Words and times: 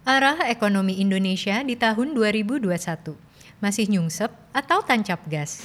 Arah 0.00 0.48
ekonomi 0.48 0.96
Indonesia 0.96 1.60
di 1.60 1.76
tahun 1.76 2.16
2021 2.16 2.72
masih 3.60 3.84
nyungsep 3.92 4.32
atau 4.56 4.80
tancap 4.80 5.20
gas? 5.28 5.60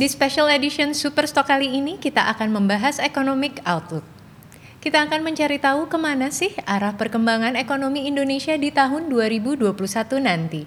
Di 0.00 0.06
special 0.08 0.48
edition 0.48 0.96
Superstock 0.96 1.52
kali 1.52 1.76
ini 1.76 2.00
kita 2.00 2.24
akan 2.32 2.56
membahas 2.56 2.96
economic 3.04 3.60
outlook. 3.68 4.04
Kita 4.80 5.04
akan 5.04 5.28
mencari 5.28 5.60
tahu 5.60 5.92
ke 5.92 5.98
mana 6.00 6.32
sih 6.32 6.56
arah 6.64 6.96
perkembangan 6.96 7.52
ekonomi 7.52 8.08
Indonesia 8.08 8.56
di 8.56 8.72
tahun 8.72 9.12
2021 9.12 9.76
nanti. 10.24 10.64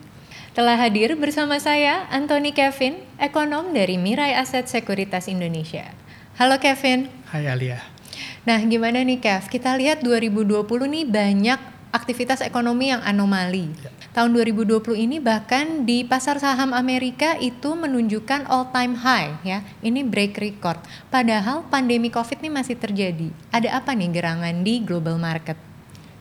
Telah 0.54 0.78
hadir 0.78 1.18
bersama 1.18 1.58
saya 1.58 2.06
Anthony 2.14 2.54
Kevin, 2.54 3.02
ekonom 3.18 3.74
dari 3.74 3.98
Mirai 3.98 4.38
Aset 4.38 4.70
Sekuritas 4.70 5.26
Indonesia. 5.26 5.90
Halo 6.38 6.62
Kevin. 6.62 7.10
Hai 7.34 7.50
Alia. 7.50 7.99
Nah, 8.48 8.60
gimana 8.66 9.04
nih 9.04 9.20
Kev? 9.20 9.48
Kita 9.48 9.76
lihat 9.76 10.02
2020 10.06 10.64
nih 10.90 11.06
banyak 11.06 11.60
aktivitas 11.90 12.46
ekonomi 12.46 12.94
yang 12.94 13.02
anomali. 13.02 13.70
Ya. 13.82 13.90
Tahun 14.14 14.30
2020 14.34 15.06
ini 15.06 15.18
bahkan 15.22 15.86
di 15.86 16.06
pasar 16.06 16.38
saham 16.42 16.74
Amerika 16.74 17.38
itu 17.38 17.74
menunjukkan 17.74 18.50
all 18.50 18.70
time 18.70 18.98
high 18.98 19.38
ya. 19.46 19.66
Ini 19.82 20.06
break 20.06 20.38
record. 20.38 20.82
Padahal 21.10 21.66
pandemi 21.70 22.14
Covid 22.14 22.42
ini 22.42 22.50
masih 22.54 22.78
terjadi. 22.78 23.30
Ada 23.50 23.82
apa 23.82 23.94
nih 23.94 24.10
gerangan 24.14 24.56
di 24.62 24.82
global 24.82 25.18
market? 25.18 25.58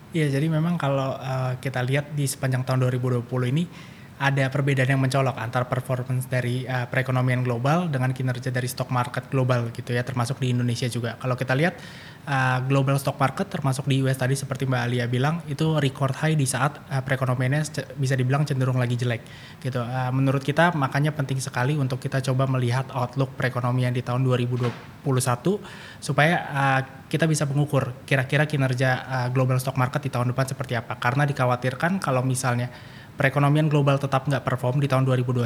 Iya, 0.09 0.25
jadi 0.25 0.49
memang 0.49 0.73
kalau 0.81 1.13
uh, 1.21 1.53
kita 1.61 1.85
lihat 1.85 2.17
di 2.17 2.25
sepanjang 2.25 2.65
tahun 2.65 2.89
2020 2.89 3.29
ini 3.53 3.69
ada 4.19 4.51
perbedaan 4.51 4.91
yang 4.91 4.99
mencolok 4.99 5.39
antara 5.39 5.63
performance 5.63 6.27
dari 6.27 6.67
uh, 6.67 6.91
perekonomian 6.91 7.39
global 7.39 7.87
dengan 7.87 8.11
kinerja 8.11 8.51
dari 8.51 8.67
stock 8.67 8.91
market 8.91 9.31
global 9.31 9.71
gitu 9.71 9.95
ya 9.95 10.03
termasuk 10.03 10.43
di 10.43 10.51
Indonesia 10.51 10.91
juga. 10.91 11.15
Kalau 11.23 11.39
kita 11.39 11.55
lihat 11.55 11.79
uh, 12.27 12.59
global 12.67 12.99
stock 12.99 13.15
market 13.15 13.47
termasuk 13.47 13.87
di 13.87 14.03
US 14.03 14.19
tadi 14.19 14.35
seperti 14.35 14.67
Mbak 14.67 14.81
Alia 14.83 15.07
bilang 15.07 15.39
itu 15.47 15.79
record 15.79 16.11
high 16.19 16.35
di 16.35 16.43
saat 16.43 16.83
uh, 16.91 16.99
perekonomiannya 16.99 17.95
bisa 17.95 18.19
dibilang 18.19 18.43
cenderung 18.43 18.75
lagi 18.75 18.99
jelek 18.99 19.23
gitu. 19.63 19.79
Uh, 19.79 20.11
menurut 20.11 20.43
kita 20.43 20.75
makanya 20.75 21.15
penting 21.15 21.39
sekali 21.39 21.79
untuk 21.79 22.03
kita 22.03 22.19
coba 22.19 22.43
melihat 22.51 22.91
outlook 22.91 23.39
perekonomian 23.39 23.95
di 23.95 24.03
tahun 24.03 24.27
2021 24.27 25.07
supaya 26.03 26.35
uh, 26.51 26.81
kita 27.07 27.23
bisa 27.23 27.47
mengukur 27.47 27.95
kira-kira 28.03 28.43
kinerja 28.43 28.89
uh, 29.07 29.27
global 29.31 29.55
stock 29.63 29.79
market 29.79 30.03
di 30.03 30.11
tahun 30.11 30.35
depan 30.35 30.43
seperti 30.51 30.75
apa. 30.75 30.99
Karena 30.99 31.23
dikhawatirkan 31.23 32.03
kalau 32.03 32.19
misalnya 32.19 32.67
perekonomian 33.19 33.67
global 33.67 33.99
tetap 33.99 34.23
nggak 34.31 34.47
perform 34.47 34.79
di 34.79 34.87
tahun 34.87 35.03
2021, 35.03 35.43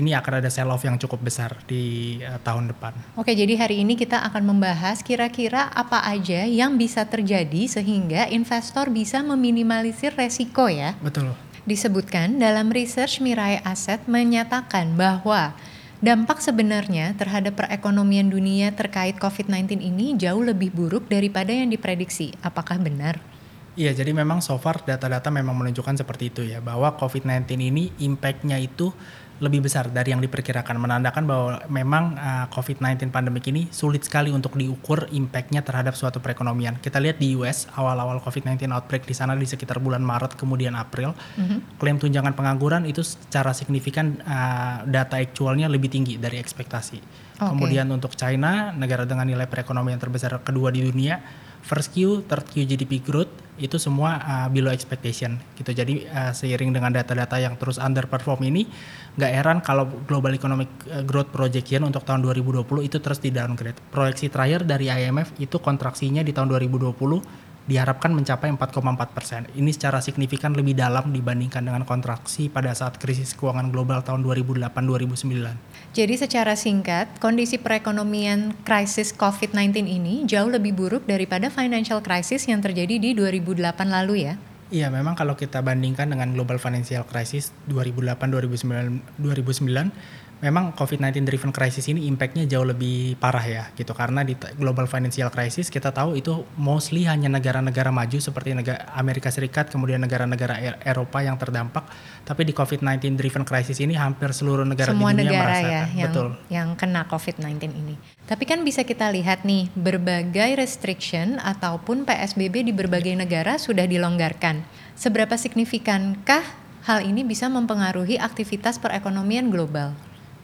ini 0.00 0.16
akan 0.16 0.32
ada 0.40 0.48
sell 0.48 0.72
off 0.72 0.80
yang 0.80 0.96
cukup 0.96 1.20
besar 1.20 1.52
di 1.68 2.16
uh, 2.24 2.40
tahun 2.40 2.72
depan. 2.72 2.96
Oke, 3.20 3.36
jadi 3.36 3.52
hari 3.60 3.84
ini 3.84 4.00
kita 4.00 4.24
akan 4.24 4.56
membahas 4.56 5.04
kira-kira 5.04 5.68
apa 5.76 6.00
aja 6.08 6.48
yang 6.48 6.80
bisa 6.80 7.04
terjadi 7.04 7.68
sehingga 7.68 8.32
investor 8.32 8.88
bisa 8.88 9.20
meminimalisir 9.20 10.16
resiko 10.16 10.72
ya. 10.72 10.96
Betul. 11.04 11.36
Disebutkan 11.68 12.40
dalam 12.40 12.72
research 12.72 13.20
Mirai 13.20 13.60
Asset 13.60 14.08
menyatakan 14.08 14.96
bahwa 14.96 15.52
dampak 16.00 16.40
sebenarnya 16.40 17.12
terhadap 17.12 17.60
perekonomian 17.60 18.32
dunia 18.32 18.72
terkait 18.72 19.20
COVID-19 19.20 19.84
ini 19.84 20.16
jauh 20.16 20.40
lebih 20.40 20.72
buruk 20.72 21.12
daripada 21.12 21.52
yang 21.52 21.68
diprediksi. 21.68 22.32
Apakah 22.40 22.80
benar? 22.80 23.35
Iya, 23.76 23.92
jadi 23.92 24.16
memang 24.16 24.40
so 24.40 24.56
far 24.56 24.80
data-data 24.80 25.28
memang 25.28 25.52
menunjukkan 25.52 26.00
seperti 26.00 26.32
itu 26.32 26.42
ya, 26.48 26.64
bahwa 26.64 26.96
COVID-19 26.96 27.44
ini 27.60 27.92
impact-nya 28.00 28.56
itu 28.56 28.88
lebih 29.36 29.68
besar 29.68 29.92
dari 29.92 30.16
yang 30.16 30.24
diperkirakan, 30.24 30.80
menandakan 30.80 31.28
bahwa 31.28 31.60
memang 31.68 32.16
uh, 32.16 32.46
COVID-19 32.48 33.12
pandemik 33.12 33.44
ini 33.52 33.68
sulit 33.68 34.00
sekali 34.00 34.32
untuk 34.32 34.56
diukur 34.56 35.12
impact-nya 35.12 35.60
terhadap 35.60 35.92
suatu 35.92 36.24
perekonomian. 36.24 36.80
Kita 36.80 36.96
lihat 36.96 37.20
di 37.20 37.36
US, 37.36 37.68
awal-awal 37.76 38.24
COVID-19 38.24 38.72
outbreak 38.72 39.04
di 39.04 39.12
sana 39.12 39.36
di 39.36 39.44
sekitar 39.44 39.76
bulan 39.76 40.00
Maret 40.00 40.40
kemudian 40.40 40.72
April, 40.72 41.12
mm-hmm. 41.12 41.76
klaim 41.76 42.00
tunjangan 42.00 42.32
pengangguran 42.32 42.88
itu 42.88 43.04
secara 43.04 43.52
signifikan 43.52 44.24
uh, 44.24 44.88
data 44.88 45.20
aktualnya 45.20 45.68
lebih 45.68 45.92
tinggi 45.92 46.16
dari 46.16 46.40
ekspektasi. 46.40 46.98
Okay. 47.36 47.44
Kemudian 47.44 47.92
untuk 47.92 48.16
China, 48.16 48.72
negara 48.72 49.04
dengan 49.04 49.28
nilai 49.28 49.44
perekonomian 49.44 50.00
terbesar 50.00 50.32
kedua 50.40 50.72
di 50.72 50.80
dunia, 50.80 51.20
first 51.60 51.92
Q, 51.92 52.24
third 52.24 52.48
Q 52.48 52.64
GDP 52.64 53.04
growth 53.04 53.45
itu 53.56 53.80
semua 53.80 54.20
uh, 54.20 54.48
below 54.52 54.72
expectation 54.72 55.40
gitu. 55.56 55.72
Jadi 55.72 56.04
uh, 56.08 56.32
seiring 56.32 56.72
dengan 56.76 56.92
data-data 56.92 57.40
yang 57.40 57.56
terus 57.56 57.80
underperform 57.80 58.44
ini, 58.48 58.68
nggak 59.16 59.32
heran 59.32 59.58
kalau 59.64 59.88
global 60.04 60.32
economic 60.32 60.68
uh, 60.92 61.00
growth 61.02 61.32
projection 61.32 61.84
untuk 61.88 62.04
tahun 62.04 62.20
2020 62.24 62.66
itu 62.84 62.96
terus 63.00 63.20
di 63.20 63.32
downgrade. 63.32 63.78
Proyeksi 63.88 64.28
terakhir 64.28 64.68
dari 64.68 64.92
IMF 64.92 65.36
itu 65.40 65.56
kontraksinya 65.56 66.20
di 66.20 66.36
tahun 66.36 66.52
2020 66.52 67.45
diharapkan 67.66 68.14
mencapai 68.14 68.50
4,4 68.54 69.10
persen. 69.10 69.42
Ini 69.52 69.70
secara 69.74 69.98
signifikan 69.98 70.54
lebih 70.54 70.78
dalam 70.78 71.10
dibandingkan 71.10 71.66
dengan 71.66 71.82
kontraksi 71.82 72.46
pada 72.46 72.70
saat 72.72 72.98
krisis 73.02 73.34
keuangan 73.34 73.74
global 73.74 74.06
tahun 74.06 74.22
2008-2009. 74.22 75.92
Jadi 75.92 76.14
secara 76.14 76.54
singkat, 76.54 77.10
kondisi 77.18 77.58
perekonomian 77.58 78.54
krisis 78.62 79.10
COVID-19 79.12 79.86
ini 79.86 80.14
jauh 80.24 80.48
lebih 80.48 80.78
buruk 80.78 81.04
daripada 81.04 81.50
financial 81.50 81.98
crisis 82.00 82.46
yang 82.46 82.62
terjadi 82.62 83.02
di 83.02 83.10
2008 83.18 83.62
lalu 83.90 84.30
ya? 84.30 84.34
Iya, 84.66 84.90
memang 84.90 85.14
kalau 85.14 85.38
kita 85.38 85.62
bandingkan 85.62 86.10
dengan 86.10 86.34
global 86.34 86.58
financial 86.58 87.06
crisis 87.06 87.54
2008-2009, 87.70 89.22
2009 89.22 89.94
memang 90.36 90.76
COVID-19 90.76 91.24
driven 91.24 91.48
crisis 91.48 91.88
ini 91.88 92.04
impactnya 92.12 92.44
jauh 92.44 92.68
lebih 92.68 93.16
parah 93.16 93.44
ya 93.44 93.64
gitu. 93.72 93.96
Karena 93.96 94.20
di 94.20 94.36
global 94.60 94.84
financial 94.84 95.32
crisis 95.32 95.72
kita 95.72 95.88
tahu 95.96 96.20
itu 96.20 96.44
mostly 96.60 97.08
hanya 97.08 97.32
negara-negara 97.32 97.88
maju 97.88 98.18
seperti 98.20 98.52
negara 98.52 98.92
Amerika 98.92 99.32
Serikat 99.32 99.72
kemudian 99.72 100.04
negara-negara 100.04 100.60
e-, 100.60 100.80
Eropa 100.84 101.24
yang 101.24 101.40
terdampak. 101.40 101.88
Tapi 102.28 102.44
di 102.44 102.52
COVID-19 102.52 103.16
driven 103.16 103.44
crisis 103.48 103.80
ini 103.80 103.96
hampir 103.96 104.28
seluruh 104.36 104.68
negara 104.68 104.92
Semua 104.92 105.16
di 105.16 105.24
dunia 105.24 105.30
negara 105.32 105.44
merasakan 105.48 105.72
ya, 105.72 105.84
yang, 105.88 106.12
betul. 106.12 106.28
yang 106.52 106.68
kena 106.76 107.02
COVID-19 107.08 107.56
ini. 107.72 107.94
Tapi 108.28 108.44
kan 108.44 108.60
bisa 108.60 108.84
kita 108.84 109.08
lihat 109.08 109.48
nih 109.48 109.72
berbagai 109.72 110.58
restriction 110.60 111.40
ataupun 111.40 112.04
PSBB 112.04 112.68
di 112.68 112.72
berbagai 112.76 113.16
negara 113.16 113.56
sudah 113.56 113.88
dilonggarkan. 113.88 114.66
Seberapa 114.98 115.36
signifikankah 115.40 116.44
hal 116.84 117.04
ini 117.04 117.24
bisa 117.24 117.48
mempengaruhi 117.48 118.20
aktivitas 118.20 118.76
perekonomian 118.78 119.48
global 119.48 119.96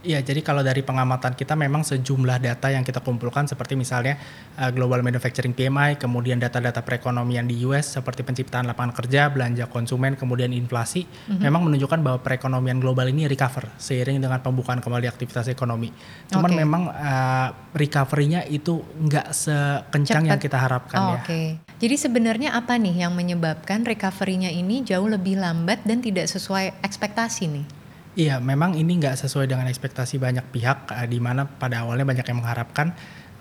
Iya, 0.02 0.18
jadi 0.18 0.42
kalau 0.42 0.66
dari 0.66 0.82
pengamatan 0.82 1.38
kita 1.38 1.54
memang 1.54 1.86
sejumlah 1.86 2.42
data 2.42 2.74
yang 2.74 2.82
kita 2.82 2.98
kumpulkan 2.98 3.46
seperti 3.46 3.78
misalnya 3.78 4.18
uh, 4.58 4.74
Global 4.74 4.98
Manufacturing 4.98 5.54
PMI, 5.54 5.94
kemudian 5.94 6.42
data-data 6.42 6.82
perekonomian 6.82 7.46
di 7.46 7.62
US 7.70 7.94
seperti 7.94 8.26
penciptaan 8.26 8.66
lapangan 8.66 8.98
kerja, 8.98 9.30
belanja 9.30 9.70
konsumen, 9.70 10.18
kemudian 10.18 10.50
inflasi, 10.50 11.06
mm-hmm. 11.06 11.38
memang 11.38 11.70
menunjukkan 11.70 12.02
bahwa 12.02 12.18
perekonomian 12.18 12.82
global 12.82 13.06
ini 13.06 13.30
recover 13.30 13.70
seiring 13.78 14.18
dengan 14.18 14.42
pembukaan 14.42 14.82
kembali 14.82 15.06
aktivitas 15.06 15.46
ekonomi. 15.46 15.94
Cuman 16.26 16.50
okay. 16.50 16.58
memang 16.58 16.82
uh, 16.90 17.48
recovery-nya 17.70 18.42
itu 18.50 18.82
nggak 18.82 19.30
sekencang 19.30 20.26
Cepet. 20.26 20.30
yang 20.34 20.40
kita 20.42 20.58
harapkan 20.58 20.98
oh, 20.98 21.10
ya. 21.14 21.22
Oke. 21.22 21.26
Okay. 21.30 21.46
Jadi 21.78 21.94
sebenarnya 21.94 22.58
apa 22.58 22.74
nih 22.74 23.06
yang 23.06 23.14
menyebabkan 23.14 23.86
recovery-nya 23.86 24.50
ini 24.50 24.82
jauh 24.82 25.06
lebih 25.06 25.38
lambat 25.38 25.86
dan 25.86 26.02
tidak 26.02 26.26
sesuai 26.26 26.82
ekspektasi 26.82 27.46
nih? 27.46 27.81
Iya, 28.12 28.44
memang 28.44 28.76
ini 28.76 29.00
nggak 29.00 29.16
sesuai 29.24 29.48
dengan 29.48 29.64
ekspektasi 29.72 30.20
banyak 30.20 30.52
pihak, 30.52 30.92
uh, 30.92 31.08
di 31.08 31.16
mana 31.16 31.48
pada 31.48 31.80
awalnya 31.80 32.04
banyak 32.04 32.28
yang 32.28 32.44
mengharapkan 32.44 32.92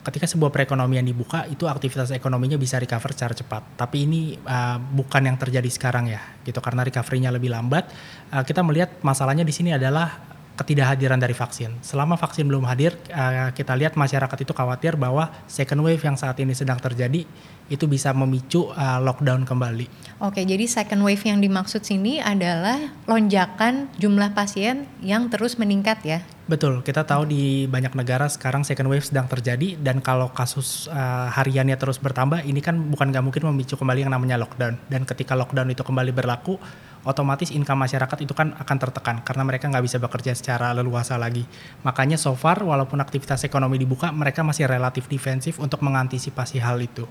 ketika 0.02 0.26
sebuah 0.26 0.50
perekonomian 0.50 1.06
dibuka 1.06 1.46
itu 1.46 1.70
aktivitas 1.70 2.10
ekonominya 2.10 2.56
bisa 2.56 2.80
recover 2.80 3.12
secara 3.12 3.36
cepat. 3.36 3.76
Tapi 3.76 4.08
ini 4.08 4.40
uh, 4.40 4.80
bukan 4.80 5.28
yang 5.28 5.36
terjadi 5.36 5.68
sekarang 5.68 6.08
ya, 6.08 6.24
gitu 6.48 6.64
karena 6.64 6.88
recovery-nya 6.88 7.36
lebih 7.36 7.52
lambat. 7.52 7.92
Uh, 8.32 8.48
kita 8.48 8.64
melihat 8.64 8.96
masalahnya 9.04 9.44
di 9.44 9.52
sini 9.52 9.76
adalah 9.76 10.40
ketidakhadiran 10.60 11.18
dari 11.18 11.34
vaksin. 11.34 11.80
Selama 11.82 12.20
vaksin 12.20 12.46
belum 12.46 12.68
hadir, 12.68 12.96
uh, 13.10 13.50
kita 13.56 13.74
lihat 13.76 13.96
masyarakat 13.96 14.38
itu 14.44 14.54
khawatir 14.54 15.00
bahwa 15.00 15.32
second 15.48 15.82
wave 15.82 16.02
yang 16.04 16.20
saat 16.20 16.38
ini 16.44 16.52
sedang 16.54 16.78
terjadi 16.78 17.24
itu 17.72 17.86
bisa 17.88 18.12
memicu 18.12 18.68
uh, 18.76 19.00
lockdown 19.00 19.48
kembali. 19.48 20.20
Oke, 20.20 20.44
jadi 20.44 20.68
second 20.68 21.08
wave 21.08 21.24
yang 21.24 21.40
dimaksud 21.40 21.88
sini 21.88 22.20
adalah 22.20 22.78
lonjakan 23.08 23.88
jumlah 23.96 24.36
pasien 24.36 24.92
yang 25.00 25.32
terus 25.32 25.56
meningkat 25.56 26.04
ya? 26.04 26.20
Betul, 26.52 26.84
kita 26.84 27.08
tahu 27.08 27.32
di 27.32 27.64
banyak 27.72 27.96
negara 27.96 28.28
sekarang 28.28 28.68
second 28.68 28.92
wave 28.92 29.08
sedang 29.08 29.24
terjadi 29.24 29.80
dan 29.80 30.04
kalau 30.04 30.36
kasus 30.36 30.92
uh, 30.92 31.32
hariannya 31.32 31.80
terus 31.80 31.96
bertambah, 31.96 32.44
ini 32.44 32.60
kan 32.60 32.76
bukan 32.92 33.08
nggak 33.08 33.24
mungkin 33.24 33.44
memicu 33.56 33.80
kembali 33.80 34.04
yang 34.04 34.12
namanya 34.12 34.36
lockdown. 34.36 34.76
Dan 34.92 35.08
ketika 35.08 35.32
lockdown 35.32 35.72
itu 35.72 35.80
kembali 35.80 36.12
berlaku, 36.12 36.60
otomatis 37.04 37.50
income 37.50 37.88
masyarakat 37.88 38.18
itu 38.22 38.34
kan 38.34 38.54
akan 38.58 38.78
tertekan 38.78 39.16
karena 39.26 39.44
mereka 39.46 39.70
nggak 39.70 39.86
bisa 39.86 39.98
bekerja 39.98 40.34
secara 40.38 40.74
leluasa 40.74 41.18
lagi. 41.18 41.46
Makanya 41.82 42.18
so 42.18 42.34
far 42.38 42.62
walaupun 42.62 43.02
aktivitas 43.02 43.46
ekonomi 43.46 43.82
dibuka, 43.82 44.14
mereka 44.14 44.46
masih 44.46 44.70
relatif 44.70 45.10
defensif 45.10 45.58
untuk 45.58 45.82
mengantisipasi 45.82 46.62
hal 46.62 46.78
itu. 46.82 47.10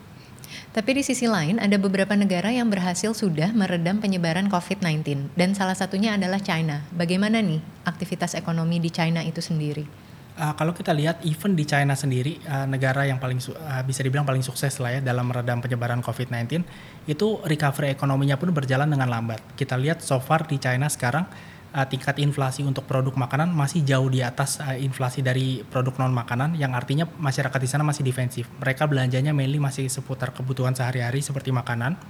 Tapi 0.70 0.90
di 0.98 1.02
sisi 1.02 1.26
lain 1.26 1.58
ada 1.58 1.78
beberapa 1.78 2.14
negara 2.14 2.50
yang 2.50 2.70
berhasil 2.70 3.14
sudah 3.14 3.54
meredam 3.54 3.98
penyebaran 4.02 4.50
COVID-19 4.50 5.31
dan 5.34 5.54
salah 5.54 5.75
satunya 5.75 6.14
adalah 6.14 6.43
China. 6.43 6.86
Bagaimana 6.94 7.43
nih 7.43 7.62
aktivitas 7.86 8.34
ekonomi 8.38 8.82
di 8.82 8.90
China 8.90 9.22
itu 9.22 9.43
sendiri? 9.43 10.09
Uh, 10.40 10.56
kalau 10.56 10.72
kita 10.72 10.96
lihat 10.96 11.20
even 11.28 11.52
di 11.52 11.69
China 11.69 11.92
sendiri 11.92 12.40
uh, 12.48 12.64
negara 12.64 13.04
yang 13.04 13.20
paling 13.20 13.37
uh, 13.52 13.84
bisa 13.84 14.00
dibilang 14.00 14.25
paling 14.25 14.40
sukses 14.40 14.81
lah 14.81 14.96
ya 14.96 15.00
dalam 15.04 15.28
meredam 15.28 15.60
penyebaran 15.60 16.00
COVID-19 16.00 16.64
itu 17.04 17.44
recovery 17.44 17.92
ekonominya 17.92 18.40
pun 18.40 18.48
berjalan 18.48 18.88
dengan 18.88 19.12
lambat. 19.12 19.37
Kita 19.52 19.76
lihat 19.76 20.00
so 20.00 20.16
far 20.16 20.48
di 20.48 20.56
China 20.56 20.88
sekarang 20.88 21.28
uh, 21.76 21.87
tingkat 21.87 22.19
inflasi 22.25 22.64
untuk 22.64 22.87
produk 22.88 23.14
makanan 23.14 23.52
masih 23.52 23.84
jauh 23.84 24.08
di 24.08 24.25
atas 24.25 24.58
uh, 24.64 24.75
inflasi 24.81 25.20
dari 25.20 25.60
produk 25.60 26.00
non 26.00 26.14
makanan 26.14 26.56
yang 26.56 26.72
artinya 26.72 27.04
masyarakat 27.04 27.60
di 27.60 27.69
sana 27.69 27.84
masih 27.84 28.00
defensif. 28.00 28.48
Mereka 28.58 28.88
belanjanya 28.88 29.36
mainly 29.36 29.60
masih 29.60 29.93
seputar 29.93 30.34
kebutuhan 30.34 30.75
sehari-hari 30.75 31.20
seperti 31.20 31.52
makanan. 31.52 32.00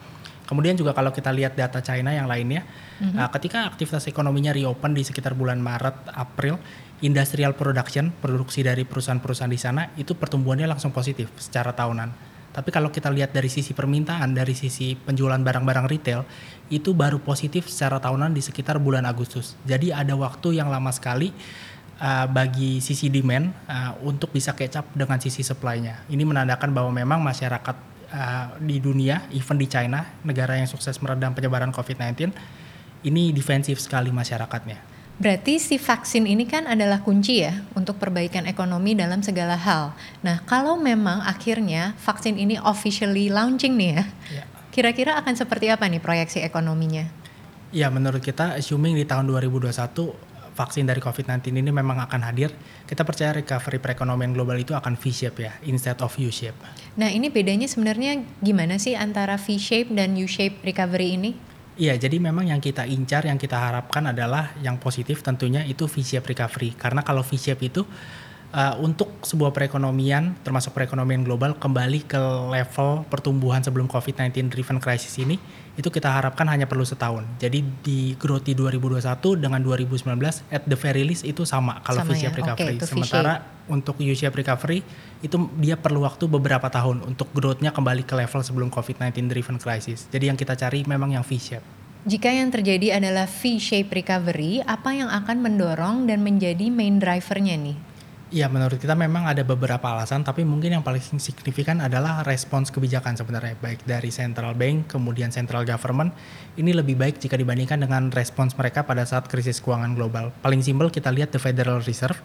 Kemudian 0.47 0.75
juga 0.75 0.91
kalau 0.91 1.15
kita 1.15 1.31
lihat 1.31 1.55
data 1.55 1.79
China 1.79 2.11
yang 2.11 2.27
lainnya, 2.27 2.67
mm-hmm. 2.67 3.23
uh, 3.23 3.31
ketika 3.39 3.71
aktivitas 3.71 4.11
ekonominya 4.11 4.51
reopen 4.51 4.99
di 4.99 5.07
sekitar 5.07 5.39
bulan 5.39 5.63
Maret 5.63 6.11
April 6.11 6.59
industrial 7.01 7.57
production, 7.57 8.13
produksi 8.13 8.61
dari 8.61 8.85
perusahaan-perusahaan 8.85 9.53
di 9.53 9.61
sana 9.61 9.83
itu 9.97 10.13
pertumbuhannya 10.13 10.69
langsung 10.69 10.93
positif 10.93 11.33
secara 11.41 11.73
tahunan. 11.73 12.31
Tapi 12.51 12.69
kalau 12.75 12.91
kita 12.91 13.15
lihat 13.15 13.31
dari 13.31 13.47
sisi 13.47 13.71
permintaan, 13.71 14.35
dari 14.35 14.59
sisi 14.59 14.99
penjualan 14.99 15.39
barang-barang 15.39 15.87
retail, 15.87 16.27
itu 16.67 16.91
baru 16.91 17.23
positif 17.23 17.71
secara 17.71 18.03
tahunan 18.03 18.35
di 18.35 18.43
sekitar 18.43 18.83
bulan 18.83 19.07
Agustus. 19.07 19.55
Jadi 19.63 19.95
ada 19.95 20.19
waktu 20.19 20.59
yang 20.59 20.67
lama 20.67 20.91
sekali 20.91 21.31
uh, 22.03 22.27
bagi 22.27 22.83
sisi 22.83 23.07
demand 23.07 23.55
uh, 23.71 23.95
untuk 24.03 24.35
bisa 24.35 24.51
up 24.51 24.87
dengan 24.99 25.23
sisi 25.23 25.47
supply-nya. 25.47 26.11
Ini 26.11 26.27
menandakan 26.27 26.75
bahwa 26.75 26.91
memang 26.91 27.23
masyarakat 27.23 27.77
uh, 28.11 28.59
di 28.59 28.83
dunia, 28.83 29.31
even 29.31 29.55
di 29.55 29.71
China, 29.71 30.03
negara 30.27 30.59
yang 30.59 30.67
sukses 30.67 30.99
meredam 30.99 31.31
penyebaran 31.31 31.71
COVID-19, 31.71 32.35
ini 33.07 33.31
defensif 33.31 33.79
sekali 33.79 34.11
masyarakatnya. 34.11 34.90
Berarti 35.21 35.61
si 35.61 35.77
vaksin 35.77 36.25
ini 36.25 36.49
kan 36.49 36.65
adalah 36.65 37.05
kunci 37.05 37.45
ya 37.45 37.61
untuk 37.77 38.01
perbaikan 38.01 38.49
ekonomi 38.49 38.97
dalam 38.97 39.21
segala 39.21 39.53
hal. 39.53 39.93
Nah, 40.25 40.41
kalau 40.49 40.81
memang 40.81 41.21
akhirnya 41.21 41.93
vaksin 42.01 42.41
ini 42.41 42.57
officially 42.57 43.29
launching 43.29 43.77
nih 43.77 44.01
ya, 44.01 44.05
ya. 44.41 44.45
kira-kira 44.73 45.21
akan 45.21 45.37
seperti 45.37 45.69
apa 45.69 45.85
nih 45.93 46.01
proyeksi 46.01 46.41
ekonominya? 46.41 47.05
Ya, 47.69 47.93
menurut 47.93 48.25
kita 48.25 48.57
assuming 48.57 48.97
di 48.97 49.05
tahun 49.05 49.29
2021 49.29 49.77
vaksin 50.57 50.89
dari 50.89 51.05
COVID-19 51.05 51.53
ini 51.53 51.69
memang 51.69 52.01
akan 52.01 52.21
hadir, 52.25 52.53
kita 52.89 53.05
percaya 53.05 53.37
recovery 53.37 53.77
perekonomian 53.77 54.33
global 54.33 54.57
itu 54.57 54.73
akan 54.73 54.97
V-shape 54.97 55.37
ya, 55.41 55.53
instead 55.69 56.01
of 56.01 56.17
U-shape. 56.17 56.57
Nah, 56.97 57.13
ini 57.13 57.29
bedanya 57.29 57.69
sebenarnya 57.69 58.25
gimana 58.41 58.81
sih 58.81 58.97
antara 58.97 59.37
V-shape 59.37 59.93
dan 59.93 60.17
U-shape 60.17 60.65
recovery 60.65 61.21
ini? 61.21 61.50
Iya, 61.79 61.95
jadi 61.97 62.19
memang 62.19 62.51
yang 62.51 62.59
kita 62.59 62.83
incar, 62.83 63.23
yang 63.31 63.39
kita 63.39 63.55
harapkan 63.55 64.03
adalah 64.11 64.59
yang 64.59 64.77
positif 64.83 65.23
tentunya 65.23 65.63
itu 65.63 65.87
V-shape 65.87 66.35
recovery. 66.35 66.75
Karena 66.75 67.01
kalau 67.07 67.23
V-shape 67.23 67.63
itu 67.63 67.87
uh, 68.55 68.75
untuk 68.83 69.23
sebuah 69.23 69.55
perekonomian, 69.55 70.35
termasuk 70.43 70.75
perekonomian 70.75 71.23
global, 71.23 71.55
kembali 71.57 72.07
ke 72.07 72.21
level 72.51 73.07
pertumbuhan 73.07 73.63
sebelum 73.63 73.87
COVID-19 73.87 74.51
driven 74.51 74.79
crisis 74.83 75.17
ini, 75.19 75.39
itu 75.79 75.89
kita 75.89 76.11
harapkan 76.11 76.45
hanya 76.51 76.67
perlu 76.69 76.85
setahun. 76.85 77.25
Jadi 77.41 77.63
di 77.81 78.13
growth 78.19 78.45
di 78.45 78.53
2021 78.53 79.01
dengan 79.39 79.61
2019 79.63 80.53
at 80.53 80.63
the 80.67 80.77
very 80.77 81.07
least 81.07 81.25
itu 81.25 81.47
sama 81.49 81.81
kalau 81.81 82.05
V-shape 82.05 82.37
ya? 82.37 82.41
recovery. 82.45 82.77
Okay, 82.77 82.87
Sementara 82.87 83.41
untuk 83.71 83.97
U-shape 84.03 84.35
recovery 84.35 84.83
itu 85.25 85.37
dia 85.57 85.79
perlu 85.79 86.03
waktu 86.05 86.27
beberapa 86.27 86.67
tahun 86.69 87.07
untuk 87.07 87.31
growth-nya 87.33 87.71
kembali 87.71 88.05
ke 88.05 88.19
level 88.19 88.41
sebelum 88.43 88.69
COVID-19 88.69 89.31
driven 89.31 89.57
crisis. 89.57 90.11
Jadi 90.11 90.29
yang 90.29 90.37
kita 90.37 90.59
cari 90.59 90.85
memang 90.85 91.15
yang 91.15 91.25
V-shape. 91.25 91.81
Jika 92.01 92.33
yang 92.33 92.49
terjadi 92.49 92.97
adalah 92.97 93.29
V-shape 93.29 93.93
recovery, 93.93 94.65
apa 94.65 94.97
yang 94.97 95.13
akan 95.13 95.45
mendorong 95.45 96.09
dan 96.09 96.25
menjadi 96.25 96.73
main 96.73 96.97
drivernya 96.97 97.61
nih? 97.61 97.77
Ya 98.31 98.47
menurut 98.47 98.79
kita 98.79 98.95
memang 98.95 99.27
ada 99.27 99.43
beberapa 99.43 99.91
alasan, 99.91 100.23
tapi 100.23 100.47
mungkin 100.47 100.71
yang 100.79 100.87
paling 100.87 101.03
signifikan 101.19 101.83
adalah 101.83 102.23
respons 102.23 102.71
kebijakan 102.71 103.19
sebenarnya, 103.19 103.59
baik 103.59 103.83
dari 103.83 104.15
central 104.15 104.55
bank 104.55 104.87
kemudian 104.87 105.35
central 105.35 105.67
government. 105.67 106.15
Ini 106.55 106.71
lebih 106.71 106.95
baik 106.95 107.19
jika 107.19 107.35
dibandingkan 107.35 107.83
dengan 107.83 108.07
respons 108.15 108.55
mereka 108.55 108.87
pada 108.87 109.03
saat 109.03 109.27
krisis 109.27 109.59
keuangan 109.59 109.99
global. 109.99 110.31
Paling 110.47 110.63
simpel 110.63 110.95
kita 110.95 111.11
lihat 111.11 111.35
the 111.35 111.43
Federal 111.43 111.83
Reserve 111.83 112.23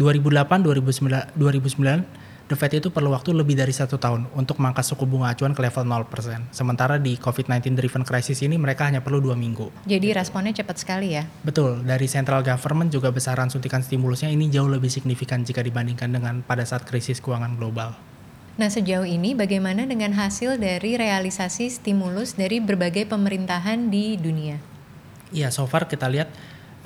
2008 0.00 0.64
2009 0.64 1.36
2009 1.36 2.35
The 2.46 2.54
Fed 2.54 2.78
itu 2.78 2.94
perlu 2.94 3.10
waktu 3.10 3.34
lebih 3.34 3.58
dari 3.58 3.74
satu 3.74 3.98
tahun 3.98 4.30
untuk 4.38 4.62
mangkas 4.62 4.94
suku 4.94 5.02
bunga 5.02 5.34
acuan 5.34 5.50
ke 5.50 5.66
level 5.66 5.82
0%. 5.82 6.54
Sementara 6.54 6.94
di 6.94 7.18
COVID-19 7.18 7.74
driven 7.74 8.06
crisis 8.06 8.38
ini 8.38 8.54
mereka 8.54 8.86
hanya 8.86 9.02
perlu 9.02 9.18
dua 9.18 9.34
minggu. 9.34 9.74
Jadi 9.82 10.14
responnya 10.14 10.54
cepat 10.54 10.78
sekali 10.78 11.18
ya? 11.18 11.26
Betul, 11.42 11.82
dari 11.82 12.06
central 12.06 12.46
government 12.46 12.94
juga 12.94 13.10
besaran 13.10 13.50
suntikan 13.50 13.82
stimulusnya 13.82 14.30
ini 14.30 14.46
jauh 14.46 14.70
lebih 14.70 14.86
signifikan 14.86 15.42
jika 15.42 15.58
dibandingkan 15.58 16.06
dengan 16.06 16.38
pada 16.46 16.62
saat 16.62 16.86
krisis 16.86 17.18
keuangan 17.18 17.58
global. 17.58 17.98
Nah 18.62 18.70
sejauh 18.70 19.10
ini 19.10 19.34
bagaimana 19.34 19.82
dengan 19.82 20.14
hasil 20.14 20.62
dari 20.62 20.94
realisasi 20.94 21.66
stimulus 21.66 22.38
dari 22.38 22.62
berbagai 22.62 23.10
pemerintahan 23.10 23.90
di 23.90 24.14
dunia? 24.14 24.62
Iya, 25.34 25.50
so 25.50 25.66
far 25.66 25.90
kita 25.90 26.06
lihat 26.06 26.30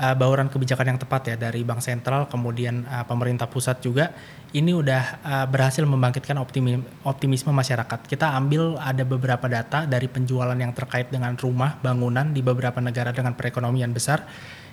uh, 0.01 0.17
bauran 0.17 0.49
kebijakan 0.49 0.97
yang 0.97 0.99
tepat 0.99 1.23
ya 1.29 1.37
dari 1.37 1.61
bank 1.61 1.85
sentral 1.85 2.25
kemudian 2.33 2.89
uh, 2.89 3.05
pemerintah 3.05 3.45
pusat 3.47 3.85
juga 3.85 4.17
ini 4.51 4.75
udah 4.75 5.03
uh, 5.23 5.47
berhasil 5.47 5.87
membangkitkan 5.87 6.35
optimisme, 6.43 6.83
optimisme 7.07 7.55
masyarakat. 7.55 8.03
Kita 8.11 8.35
ambil 8.35 8.75
ada 8.83 9.07
beberapa 9.07 9.47
data 9.47 9.87
dari 9.87 10.11
penjualan 10.11 10.59
yang 10.59 10.75
terkait 10.75 11.07
dengan 11.07 11.39
rumah, 11.39 11.79
bangunan 11.79 12.35
di 12.35 12.43
beberapa 12.43 12.83
negara 12.83 13.15
dengan 13.15 13.39
perekonomian 13.39 13.95
besar. 13.95 14.27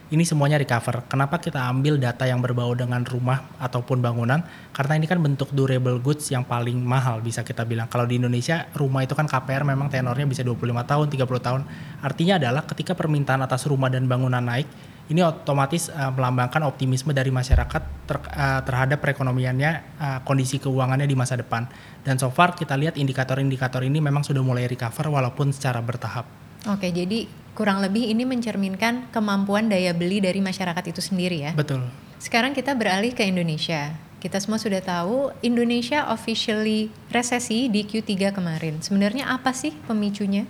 Ini 0.07 0.23
semuanya 0.23 0.55
recover. 0.55 1.03
Kenapa 1.11 1.35
kita 1.35 1.67
ambil 1.67 1.99
data 1.99 2.23
yang 2.23 2.39
berbau 2.39 2.71
dengan 2.71 3.03
rumah 3.03 3.43
ataupun 3.59 3.99
bangunan? 3.99 4.39
Karena 4.71 4.95
ini 4.95 5.03
kan 5.03 5.19
bentuk 5.19 5.51
durable 5.51 5.99
goods 5.99 6.31
yang 6.31 6.47
paling 6.47 6.79
mahal 6.79 7.19
bisa 7.19 7.43
kita 7.43 7.67
bilang. 7.67 7.91
Kalau 7.91 8.07
di 8.07 8.15
Indonesia 8.15 8.71
rumah 8.71 9.03
itu 9.03 9.11
kan 9.19 9.27
KPR 9.27 9.67
memang 9.67 9.91
tenornya 9.91 10.23
bisa 10.23 10.47
25 10.47 10.63
tahun, 10.87 11.05
30 11.11 11.27
tahun. 11.43 11.61
Artinya 11.99 12.39
adalah 12.39 12.63
ketika 12.63 12.95
permintaan 12.95 13.43
atas 13.43 13.67
rumah 13.67 13.91
dan 13.91 14.07
bangunan 14.07 14.39
naik, 14.39 14.71
ini 15.07 15.23
otomatis 15.23 15.87
uh, 15.87 16.11
melambangkan 16.11 16.67
optimisme 16.67 17.15
dari 17.15 17.31
masyarakat 17.31 17.81
ter, 18.03 18.17
uh, 18.19 18.61
terhadap 18.67 18.99
perekonomiannya, 18.99 19.71
uh, 19.99 20.19
kondisi 20.27 20.59
keuangannya 20.59 21.07
di 21.07 21.15
masa 21.15 21.39
depan. 21.39 21.63
Dan 22.03 22.19
so 22.19 22.27
far 22.27 22.51
kita 22.55 22.75
lihat 22.75 22.99
indikator-indikator 22.99 23.87
ini 23.87 24.03
memang 24.03 24.27
sudah 24.27 24.43
mulai 24.43 24.67
recover 24.67 25.07
walaupun 25.07 25.55
secara 25.55 25.79
bertahap. 25.79 26.27
Oke, 26.67 26.91
jadi 26.91 27.23
kurang 27.55 27.79
lebih 27.79 28.11
ini 28.11 28.27
mencerminkan 28.27 29.07
kemampuan 29.15 29.71
daya 29.71 29.95
beli 29.95 30.19
dari 30.19 30.43
masyarakat 30.43 30.83
itu 30.91 30.99
sendiri 30.99 31.47
ya. 31.47 31.51
Betul. 31.55 31.87
Sekarang 32.19 32.51
kita 32.51 32.75
beralih 32.75 33.15
ke 33.15 33.23
Indonesia. 33.23 33.95
Kita 34.17 34.41
semua 34.41 34.59
sudah 34.59 34.81
tahu 34.81 35.31
Indonesia 35.45 36.09
officially 36.11 36.89
resesi 37.13 37.69
di 37.71 37.85
Q3 37.85 38.35
kemarin. 38.35 38.81
Sebenarnya 38.83 39.29
apa 39.29 39.53
sih 39.53 39.71
pemicunya? 39.85 40.49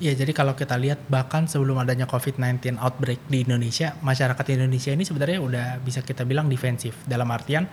Ya, 0.00 0.16
jadi 0.16 0.32
kalau 0.32 0.56
kita 0.56 0.80
lihat 0.80 1.12
bahkan 1.12 1.44
sebelum 1.44 1.76
adanya 1.76 2.08
COVID-19 2.08 2.80
outbreak 2.80 3.20
di 3.28 3.44
Indonesia, 3.44 3.92
masyarakat 4.00 4.56
Indonesia 4.56 4.96
ini 4.96 5.04
sebenarnya 5.04 5.38
udah 5.44 5.66
bisa 5.84 6.00
kita 6.00 6.24
bilang 6.24 6.48
defensif. 6.48 6.96
Dalam 7.04 7.28
artian, 7.28 7.68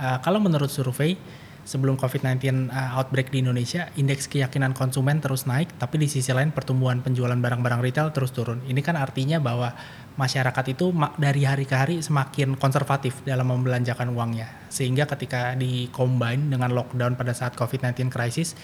uh, 0.00 0.16
kalau 0.24 0.40
menurut 0.40 0.72
survei, 0.72 1.20
sebelum 1.68 2.00
COVID-19 2.00 2.72
uh, 2.72 2.96
outbreak 2.96 3.28
di 3.28 3.44
Indonesia, 3.44 3.92
indeks 4.00 4.24
keyakinan 4.24 4.72
konsumen 4.72 5.20
terus 5.20 5.44
naik, 5.44 5.76
tapi 5.76 6.00
di 6.00 6.08
sisi 6.08 6.32
lain 6.32 6.48
pertumbuhan 6.48 7.04
penjualan 7.04 7.36
barang-barang 7.36 7.84
retail 7.84 8.08
terus 8.08 8.32
turun. 8.32 8.64
Ini 8.64 8.80
kan 8.80 8.96
artinya 8.96 9.36
bahwa 9.36 9.76
masyarakat 10.16 10.64
itu 10.72 10.96
dari 11.20 11.44
hari 11.44 11.68
ke 11.68 11.76
hari 11.76 12.00
semakin 12.00 12.56
konservatif 12.56 13.20
dalam 13.28 13.52
membelanjakan 13.52 14.16
uangnya. 14.16 14.48
Sehingga 14.72 15.04
ketika 15.04 15.52
di 15.52 15.92
combine 15.92 16.48
dengan 16.48 16.72
lockdown 16.72 17.20
pada 17.20 17.36
saat 17.36 17.52
COVID-19 17.52 18.08
crisis, 18.08 18.56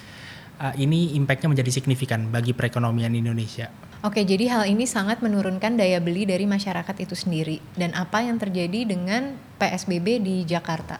uh, 0.62 0.74
ini 0.78 1.18
impactnya 1.18 1.50
menjadi 1.50 1.74
signifikan 1.74 2.30
bagi 2.30 2.54
perekonomian 2.54 3.10
Indonesia. 3.18 3.66
Oke, 4.06 4.22
jadi 4.22 4.50
hal 4.50 4.64
ini 4.70 4.86
sangat 4.86 5.22
menurunkan 5.22 5.78
daya 5.78 5.98
beli 6.02 6.26
dari 6.26 6.46
masyarakat 6.46 6.94
itu 7.02 7.14
sendiri. 7.14 7.58
Dan 7.74 7.94
apa 7.94 8.22
yang 8.22 8.38
terjadi 8.38 8.86
dengan 8.86 9.34
PSBB 9.58 10.22
di 10.22 10.36
Jakarta? 10.46 10.98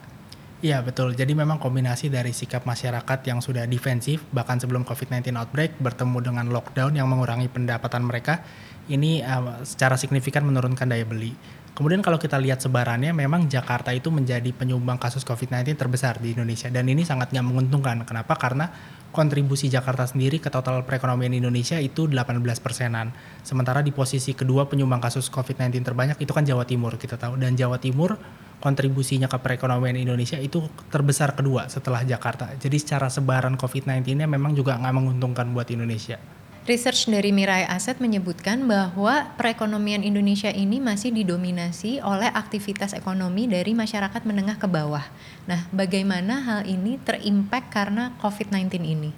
Iya 0.63 0.79
betul, 0.79 1.19
jadi 1.19 1.35
memang 1.35 1.59
kombinasi 1.59 2.07
dari 2.07 2.31
sikap 2.31 2.63
masyarakat 2.63 3.27
yang 3.27 3.43
sudah 3.43 3.67
defensif 3.67 4.23
bahkan 4.31 4.63
sebelum 4.63 4.87
COVID-19 4.87 5.35
outbreak 5.35 5.75
bertemu 5.83 6.19
dengan 6.23 6.47
lockdown 6.55 6.95
yang 6.95 7.11
mengurangi 7.11 7.51
pendapatan 7.51 8.07
mereka 8.07 8.47
ini 8.87 9.27
uh, 9.27 9.67
secara 9.67 9.99
signifikan 9.99 10.47
menurunkan 10.47 10.87
daya 10.87 11.03
beli. 11.03 11.35
Kemudian 11.73 12.05
kalau 12.05 12.21
kita 12.21 12.37
lihat 12.37 12.61
sebarannya 12.61 13.17
memang 13.17 13.49
Jakarta 13.49 13.97
itu 13.97 14.13
menjadi 14.13 14.53
penyumbang 14.53 15.01
kasus 15.01 15.25
COVID-19 15.25 15.73
terbesar 15.73 16.21
di 16.21 16.37
Indonesia 16.37 16.69
dan 16.69 16.85
ini 16.85 17.01
sangat 17.01 17.33
nggak 17.33 17.47
menguntungkan. 17.49 18.05
Kenapa? 18.05 18.37
Karena 18.37 18.69
kontribusi 19.09 19.73
Jakarta 19.73 20.05
sendiri 20.05 20.37
ke 20.37 20.53
total 20.53 20.85
perekonomian 20.85 21.33
Indonesia 21.33 21.81
itu 21.81 22.05
18 22.05 22.45
persenan. 22.61 23.17
Sementara 23.41 23.81
di 23.81 23.89
posisi 23.89 24.37
kedua 24.37 24.69
penyumbang 24.69 25.01
kasus 25.01 25.33
COVID-19 25.33 25.81
terbanyak 25.81 26.21
itu 26.21 26.33
kan 26.37 26.45
Jawa 26.45 26.69
Timur 26.69 27.01
kita 27.01 27.17
tahu. 27.17 27.41
Dan 27.41 27.57
Jawa 27.57 27.81
Timur 27.81 28.21
kontribusinya 28.61 29.33
ke 29.33 29.41
perekonomian 29.41 29.97
Indonesia 29.97 30.37
itu 30.37 30.69
terbesar 30.93 31.33
kedua 31.33 31.73
setelah 31.73 32.05
Jakarta. 32.05 32.53
Jadi 32.61 32.77
secara 32.77 33.09
sebaran 33.09 33.57
COVID-19-nya 33.57 34.29
memang 34.29 34.53
juga 34.53 34.77
nggak 34.77 34.93
menguntungkan 34.93 35.49
buat 35.57 35.73
Indonesia. 35.73 36.21
Research 36.63 37.11
dari 37.11 37.35
Mirai 37.35 37.67
Asset 37.67 37.99
menyebutkan 37.99 38.71
bahwa 38.71 39.35
perekonomian 39.35 40.07
Indonesia 40.07 40.47
ini 40.47 40.79
masih 40.79 41.11
didominasi 41.11 41.99
oleh 41.99 42.31
aktivitas 42.31 42.95
ekonomi 42.95 43.51
dari 43.51 43.75
masyarakat 43.75 44.23
menengah 44.23 44.63
ke 44.63 44.71
bawah. 44.71 45.03
Nah, 45.51 45.67
bagaimana 45.75 46.39
hal 46.39 46.63
ini 46.71 47.03
terimpact 47.03 47.67
karena 47.67 48.15
COVID-19 48.23 48.79
ini? 48.79 49.11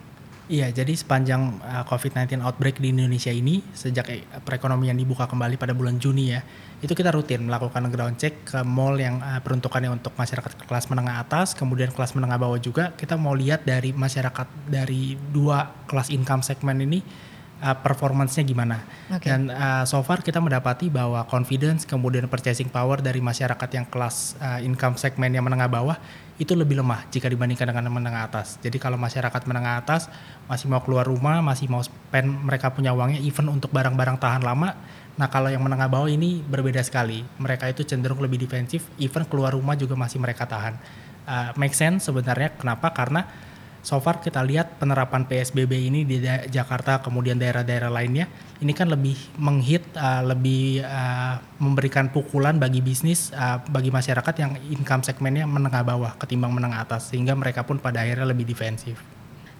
Iya, 0.48 0.72
jadi 0.72 0.96
sepanjang 0.96 1.60
uh, 1.60 1.84
COVID-19 1.84 2.40
outbreak 2.40 2.80
di 2.80 2.96
Indonesia 2.96 3.32
ini, 3.32 3.60
sejak 3.76 4.08
eh, 4.08 4.24
perekonomian 4.40 4.96
dibuka 4.96 5.28
kembali 5.28 5.60
pada 5.60 5.76
bulan 5.76 6.00
Juni 6.00 6.32
ya, 6.32 6.40
itu 6.80 6.96
kita 6.96 7.12
rutin 7.12 7.44
melakukan 7.44 7.92
ground 7.92 8.16
check 8.16 8.40
ke 8.48 8.64
mall 8.64 8.96
yang 8.96 9.20
uh, 9.20 9.44
peruntukannya 9.44 9.92
untuk 9.92 10.16
masyarakat 10.16 10.64
kelas 10.64 10.88
menengah 10.88 11.20
atas, 11.20 11.52
kemudian 11.52 11.92
kelas 11.92 12.16
menengah 12.16 12.40
bawah 12.40 12.56
juga. 12.56 12.96
Kita 12.96 13.20
mau 13.20 13.36
lihat 13.36 13.68
dari 13.68 13.92
masyarakat 13.92 14.48
dari 14.64 15.16
dua 15.16 15.84
kelas 15.84 16.08
income 16.08 16.40
segment 16.40 16.80
ini 16.80 17.33
uh, 17.62 17.76
performance-nya 17.78 18.42
gimana. 18.42 18.82
Okay. 19.12 19.30
Dan 19.30 19.52
uh, 19.52 19.84
so 19.86 20.00
far 20.02 20.24
kita 20.24 20.40
mendapati 20.42 20.90
bahwa 20.90 21.22
confidence 21.28 21.86
kemudian 21.86 22.26
purchasing 22.26 22.72
power 22.72 22.98
dari 22.98 23.20
masyarakat 23.22 23.68
yang 23.70 23.86
kelas 23.86 24.38
uh, 24.40 24.58
income 24.64 24.98
segmen 24.98 25.30
yang 25.30 25.44
menengah 25.44 25.70
bawah 25.70 25.98
itu 26.34 26.50
lebih 26.58 26.82
lemah 26.82 27.06
jika 27.14 27.30
dibandingkan 27.30 27.70
dengan 27.70 27.86
menengah 27.94 28.26
atas. 28.26 28.58
Jadi 28.58 28.82
kalau 28.82 28.98
masyarakat 28.98 29.42
menengah 29.46 29.78
atas 29.86 30.10
masih 30.50 30.66
mau 30.66 30.82
keluar 30.82 31.06
rumah, 31.06 31.38
masih 31.38 31.70
mau 31.70 31.78
spend 31.78 32.26
mereka 32.26 32.74
punya 32.74 32.90
uangnya 32.90 33.22
even 33.22 33.46
untuk 33.46 33.70
barang-barang 33.70 34.18
tahan 34.18 34.42
lama. 34.42 34.74
Nah 35.14 35.30
kalau 35.30 35.46
yang 35.46 35.62
menengah 35.62 35.86
bawah 35.86 36.10
ini 36.10 36.42
berbeda 36.42 36.82
sekali. 36.82 37.22
Mereka 37.38 37.70
itu 37.70 37.86
cenderung 37.86 38.18
lebih 38.18 38.42
defensif, 38.42 38.90
even 38.98 39.22
keluar 39.30 39.54
rumah 39.54 39.78
juga 39.78 39.94
masih 39.94 40.18
mereka 40.18 40.42
tahan. 40.42 40.74
Uh, 41.24 41.50
make 41.54 41.72
sense 41.72 42.10
sebenarnya 42.10 42.50
kenapa? 42.58 42.90
Karena 42.90 43.24
so 43.84 44.00
far 44.00 44.18
kita 44.24 44.40
lihat 44.40 44.80
penerapan 44.80 45.28
PSBB 45.28 45.92
ini 45.92 46.08
di 46.08 46.24
Jakarta 46.48 47.04
kemudian 47.04 47.36
daerah-daerah 47.36 47.92
lainnya 47.92 48.26
ini 48.64 48.72
kan 48.72 48.88
lebih 48.88 49.14
menghit 49.36 49.84
uh, 49.94 50.24
lebih 50.24 50.80
uh, 50.80 51.36
memberikan 51.60 52.08
pukulan 52.08 52.56
bagi 52.56 52.80
bisnis 52.80 53.28
uh, 53.36 53.60
bagi 53.68 53.92
masyarakat 53.92 54.34
yang 54.40 54.56
income 54.72 55.04
segmennya 55.04 55.44
menengah 55.44 55.84
bawah 55.84 56.16
ketimbang 56.16 56.56
menengah 56.56 56.80
atas 56.80 57.12
sehingga 57.12 57.36
mereka 57.36 57.68
pun 57.68 57.76
pada 57.76 58.00
akhirnya 58.00 58.24
lebih 58.24 58.48
defensif. 58.48 58.96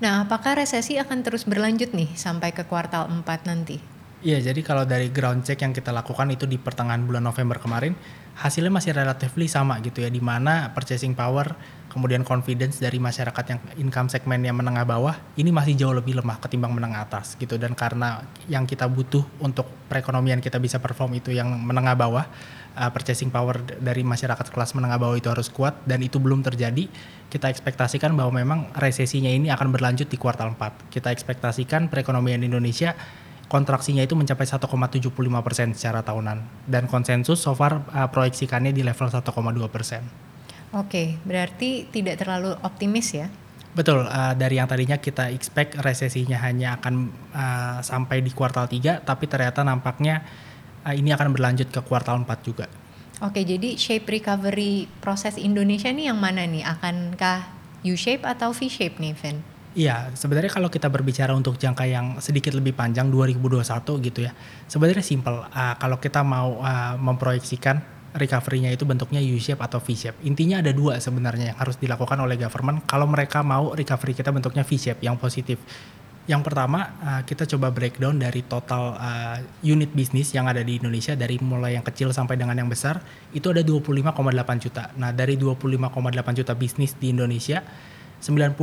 Nah, 0.01 0.27
apakah 0.27 0.59
resesi 0.59 0.99
akan 0.99 1.23
terus 1.23 1.47
berlanjut 1.47 1.95
nih 1.95 2.11
sampai 2.19 2.51
ke 2.51 2.67
kuartal 2.67 3.07
4 3.07 3.47
nanti? 3.47 3.79
Iya, 4.25 4.41
jadi 4.41 4.61
kalau 4.65 4.89
dari 4.89 5.13
ground 5.13 5.45
check 5.45 5.61
yang 5.61 5.77
kita 5.77 5.93
lakukan 5.93 6.33
itu 6.33 6.49
di 6.49 6.57
pertengahan 6.57 7.05
bulan 7.05 7.21
November 7.21 7.61
kemarin, 7.61 7.93
hasilnya 8.41 8.73
masih 8.73 8.97
relatif 8.97 9.37
sama 9.53 9.77
gitu 9.85 10.01
ya, 10.01 10.09
di 10.09 10.25
mana 10.25 10.73
purchasing 10.73 11.13
power 11.13 11.53
kemudian 11.95 12.27
confidence 12.27 12.83
dari 12.83 12.99
masyarakat 12.99 13.45
yang 13.47 13.61
income 13.79 14.11
segmen 14.11 14.43
yang 14.43 14.59
menengah 14.59 14.83
bawah 14.83 15.15
ini 15.39 15.55
masih 15.55 15.79
jauh 15.79 15.95
lebih 15.95 16.19
lemah 16.19 16.43
ketimbang 16.43 16.75
menengah 16.75 17.07
atas 17.07 17.39
gitu. 17.39 17.55
Dan 17.55 17.79
karena 17.79 18.27
yang 18.51 18.67
kita 18.67 18.91
butuh 18.91 19.23
untuk 19.39 19.71
perekonomian 19.87 20.43
kita 20.43 20.59
bisa 20.59 20.83
perform 20.83 21.15
itu 21.15 21.31
yang 21.31 21.47
menengah 21.55 21.95
bawah 21.95 22.27
uh, 22.75 22.91
purchasing 22.91 23.31
power 23.31 23.63
dari 23.63 24.03
masyarakat 24.03 24.51
kelas 24.51 24.75
menengah 24.75 24.99
bawah 24.99 25.15
itu 25.15 25.31
harus 25.31 25.47
kuat 25.47 25.79
dan 25.87 26.03
itu 26.03 26.19
belum 26.19 26.43
terjadi 26.43 26.91
kita 27.31 27.47
ekspektasikan 27.47 28.11
bahwa 28.19 28.43
memang 28.43 28.75
resesinya 28.75 29.31
ini 29.31 29.55
akan 29.55 29.71
berlanjut 29.71 30.11
di 30.11 30.19
kuartal 30.19 30.55
4 30.55 30.91
kita 30.91 31.15
ekspektasikan 31.15 31.87
perekonomian 31.87 32.43
Indonesia 32.43 32.95
kontraksinya 33.47 34.03
itu 34.03 34.17
mencapai 34.19 34.49
1,75 34.49 35.15
persen 35.45 35.69
secara 35.77 36.01
tahunan. 36.03 36.67
Dan 36.67 36.89
konsensus 36.89 37.45
so 37.45 37.53
far 37.53 37.85
uh, 37.93 38.09
proyeksikannya 38.09 38.73
di 38.73 38.83
level 38.83 39.07
1,2 39.07 39.23
persen. 39.71 40.34
Oke, 40.75 41.23
berarti 41.23 41.87
tidak 41.87 42.19
terlalu 42.19 42.51
optimis 42.67 43.15
ya? 43.15 43.31
Betul, 43.75 44.07
uh, 44.07 44.35
dari 44.35 44.59
yang 44.59 44.67
tadinya 44.67 44.99
kita 44.99 45.31
expect 45.31 45.79
resesinya 45.83 46.39
hanya 46.43 46.79
akan 46.79 46.95
uh, 47.35 47.79
sampai 47.83 48.23
di 48.23 48.31
kuartal 48.31 48.67
3, 48.67 49.03
tapi 49.07 49.31
ternyata 49.31 49.63
nampaknya 49.63 50.23
uh, 50.83 50.95
ini 50.95 51.15
akan 51.15 51.31
berlanjut 51.35 51.71
ke 51.71 51.79
kuartal 51.83 52.23
4 52.23 52.47
juga. 52.47 52.67
Oke, 53.23 53.47
jadi 53.47 53.79
shape 53.79 54.19
recovery 54.19 54.91
proses 54.99 55.39
Indonesia 55.39 55.91
nih 55.91 56.11
yang 56.11 56.19
mana 56.19 56.43
nih? 56.43 56.67
Akankah 56.67 57.47
U-shape 57.87 58.27
atau 58.27 58.51
V-shape 58.51 58.99
nih, 58.99 59.15
Vin? 59.15 59.39
Iya, 59.75 60.11
sebenarnya 60.15 60.55
kalau 60.55 60.71
kita 60.71 60.87
berbicara 60.87 61.35
untuk 61.35 61.59
jangka 61.59 61.87
yang 61.87 62.07
sedikit 62.23 62.55
lebih 62.55 62.79
panjang 62.79 63.11
2021 63.11 64.07
gitu 64.07 64.27
ya, 64.27 64.35
sebenarnya 64.71 65.03
simple. 65.03 65.47
Uh, 65.51 65.75
kalau 65.79 65.99
kita 65.99 66.23
mau 66.23 66.63
uh, 66.63 66.95
memproyeksikan 66.95 67.94
recovery-nya 68.15 68.71
itu 68.71 68.87
bentuknya 68.87 69.19
U-shape 69.19 69.59
atau 69.59 69.83
V-shape. 69.83 70.23
Intinya 70.23 70.63
ada 70.63 70.71
dua 70.71 71.03
sebenarnya 71.03 71.53
yang 71.53 71.59
harus 71.59 71.75
dilakukan 71.83 72.15
oleh 72.23 72.39
government 72.39 72.87
kalau 72.87 73.11
mereka 73.11 73.43
mau 73.43 73.75
recovery 73.75 74.15
kita 74.15 74.31
bentuknya 74.31 74.63
V-shape 74.63 75.03
yang 75.03 75.19
positif. 75.19 75.59
Yang 76.25 76.41
pertama 76.49 76.97
uh, 77.05 77.23
kita 77.29 77.45
coba 77.45 77.69
breakdown 77.69 78.17
dari 78.17 78.41
total 78.49 78.97
uh, 78.97 79.37
unit 79.61 79.93
bisnis 79.93 80.33
yang 80.33 80.49
ada 80.49 80.65
di 80.65 80.81
Indonesia 80.81 81.13
dari 81.13 81.37
mulai 81.37 81.77
yang 81.77 81.85
kecil 81.85 82.17
sampai 82.17 82.41
dengan 82.41 82.57
yang 82.57 82.71
besar 82.71 83.03
itu 83.37 83.53
ada 83.53 83.61
25,8 83.61 84.17
juta. 84.65 84.89
Nah 84.97 85.13
dari 85.13 85.37
25,8 85.37 86.41
juta 86.41 86.57
bisnis 86.57 86.97
di 86.97 87.13
Indonesia 87.13 87.61
90,5% 88.25 88.57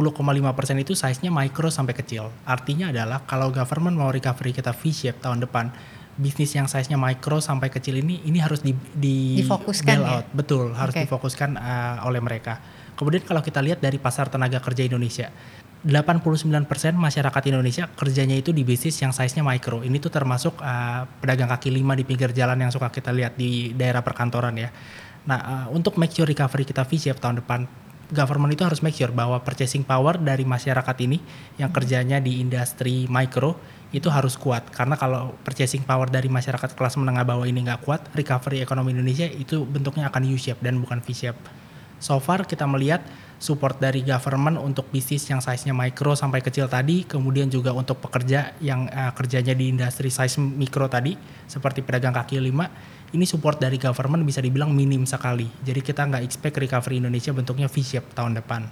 itu 0.82 0.98
size-nya 0.98 1.30
micro 1.30 1.70
sampai 1.70 1.94
kecil. 1.94 2.34
Artinya 2.50 2.90
adalah 2.90 3.22
kalau 3.30 3.54
government 3.54 3.94
mau 3.94 4.10
recovery 4.10 4.58
kita 4.58 4.74
V-shape 4.74 5.22
tahun 5.22 5.46
depan 5.46 5.70
bisnis 6.20 6.52
yang 6.56 6.68
size-nya 6.68 7.00
micro 7.00 7.40
sampai 7.40 7.72
kecil 7.72 8.00
ini 8.00 8.20
ini 8.28 8.40
harus 8.44 8.60
di, 8.60 8.76
di 8.92 9.40
difokuskan 9.40 9.98
ya? 9.98 10.10
out. 10.20 10.26
Betul, 10.36 10.76
harus 10.76 10.96
okay. 10.96 11.08
difokuskan 11.08 11.56
uh, 11.56 12.08
oleh 12.08 12.20
mereka. 12.20 12.60
Kemudian 12.96 13.24
kalau 13.24 13.40
kita 13.40 13.64
lihat 13.64 13.80
dari 13.80 13.98
pasar 13.98 14.28
tenaga 14.28 14.62
kerja 14.62 14.86
Indonesia, 14.86 15.32
89% 15.82 16.70
masyarakat 16.94 17.44
Indonesia 17.50 17.90
kerjanya 17.90 18.38
itu 18.38 18.54
di 18.54 18.62
bisnis 18.62 19.02
yang 19.02 19.10
size-nya 19.10 19.42
micro. 19.42 19.82
Ini 19.82 19.98
tuh 19.98 20.14
termasuk 20.14 20.62
uh, 20.62 21.10
pedagang 21.18 21.50
kaki 21.50 21.74
lima 21.74 21.98
di 21.98 22.06
pinggir 22.06 22.30
jalan 22.36 22.62
yang 22.62 22.70
suka 22.70 22.94
kita 22.94 23.10
lihat 23.10 23.34
di 23.34 23.74
daerah 23.74 24.06
perkantoran 24.06 24.54
ya. 24.54 24.70
Nah, 25.26 25.40
uh, 25.42 25.68
untuk 25.74 25.98
make 25.98 26.14
sure 26.14 26.30
recovery 26.30 26.70
kita 26.70 26.86
V-shape 26.86 27.18
tahun 27.18 27.42
depan, 27.42 27.66
government 28.14 28.54
itu 28.54 28.64
harus 28.68 28.84
make 28.84 28.94
sure 28.94 29.10
bahwa 29.10 29.42
purchasing 29.42 29.82
power 29.82 30.20
dari 30.20 30.44
masyarakat 30.44 30.96
ini 31.02 31.18
yang 31.58 31.72
kerjanya 31.72 32.22
di 32.22 32.44
industri 32.44 33.08
micro 33.10 33.58
itu 33.92 34.08
harus 34.08 34.40
kuat. 34.40 34.68
Karena 34.72 34.96
kalau 34.96 35.36
purchasing 35.44 35.84
power 35.84 36.08
dari 36.08 36.32
masyarakat 36.32 36.76
kelas 36.76 36.96
menengah 36.96 37.28
bawah 37.28 37.44
ini 37.48 37.64
nggak 37.68 37.84
kuat 37.84 38.02
recovery 38.16 38.64
ekonomi 38.64 38.96
Indonesia 38.96 39.28
itu 39.28 39.68
bentuknya 39.68 40.08
akan 40.08 40.24
U-shape 40.32 40.64
dan 40.64 40.80
bukan 40.80 41.04
V-shape. 41.04 41.38
So 42.02 42.18
far 42.18 42.50
kita 42.50 42.66
melihat 42.66 43.06
support 43.38 43.78
dari 43.78 44.02
government 44.02 44.58
untuk 44.58 44.90
bisnis 44.90 45.22
yang 45.30 45.38
size-nya 45.38 45.74
micro 45.74 46.18
sampai 46.18 46.42
kecil 46.42 46.66
tadi 46.66 47.06
kemudian 47.06 47.46
juga 47.50 47.74
untuk 47.78 48.02
pekerja 48.02 48.58
yang 48.58 48.90
uh, 48.90 49.14
kerjanya 49.14 49.54
di 49.54 49.70
industri 49.70 50.10
size 50.10 50.42
mikro 50.42 50.90
tadi 50.90 51.14
seperti 51.46 51.86
pedagang 51.86 52.14
kaki 52.14 52.42
lima 52.42 52.70
ini 53.14 53.26
support 53.26 53.62
dari 53.62 53.78
government 53.78 54.24
bisa 54.24 54.40
dibilang 54.40 54.72
minim 54.72 55.04
sekali. 55.04 55.46
Jadi 55.62 55.82
kita 55.84 56.08
nggak 56.08 56.24
expect 56.26 56.56
recovery 56.58 57.04
Indonesia 57.04 57.36
bentuknya 57.36 57.68
V-shape 57.68 58.08
tahun 58.16 58.40
depan. 58.40 58.66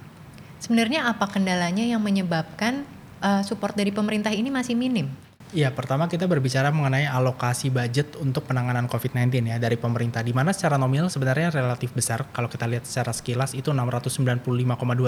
Sebenarnya 0.58 1.06
apa 1.12 1.28
kendalanya 1.28 1.84
yang 1.84 2.00
menyebabkan 2.00 2.88
uh, 3.20 3.44
support 3.46 3.76
dari 3.76 3.92
pemerintah 3.94 4.32
ini 4.32 4.48
masih 4.48 4.74
minim? 4.74 5.08
Iya, 5.50 5.74
pertama 5.74 6.06
kita 6.06 6.30
berbicara 6.30 6.70
mengenai 6.70 7.10
alokasi 7.10 7.74
budget 7.74 8.14
untuk 8.22 8.46
penanganan 8.46 8.86
COVID-19 8.86 9.50
ya 9.50 9.58
dari 9.58 9.74
pemerintah, 9.74 10.22
di 10.22 10.30
mana 10.30 10.54
secara 10.54 10.78
nominal 10.78 11.10
sebenarnya 11.10 11.50
relatif 11.50 11.90
besar. 11.90 12.30
Kalau 12.30 12.46
kita 12.46 12.70
lihat 12.70 12.86
secara 12.86 13.10
sekilas 13.10 13.58
itu 13.58 13.74
695,2 13.74 14.46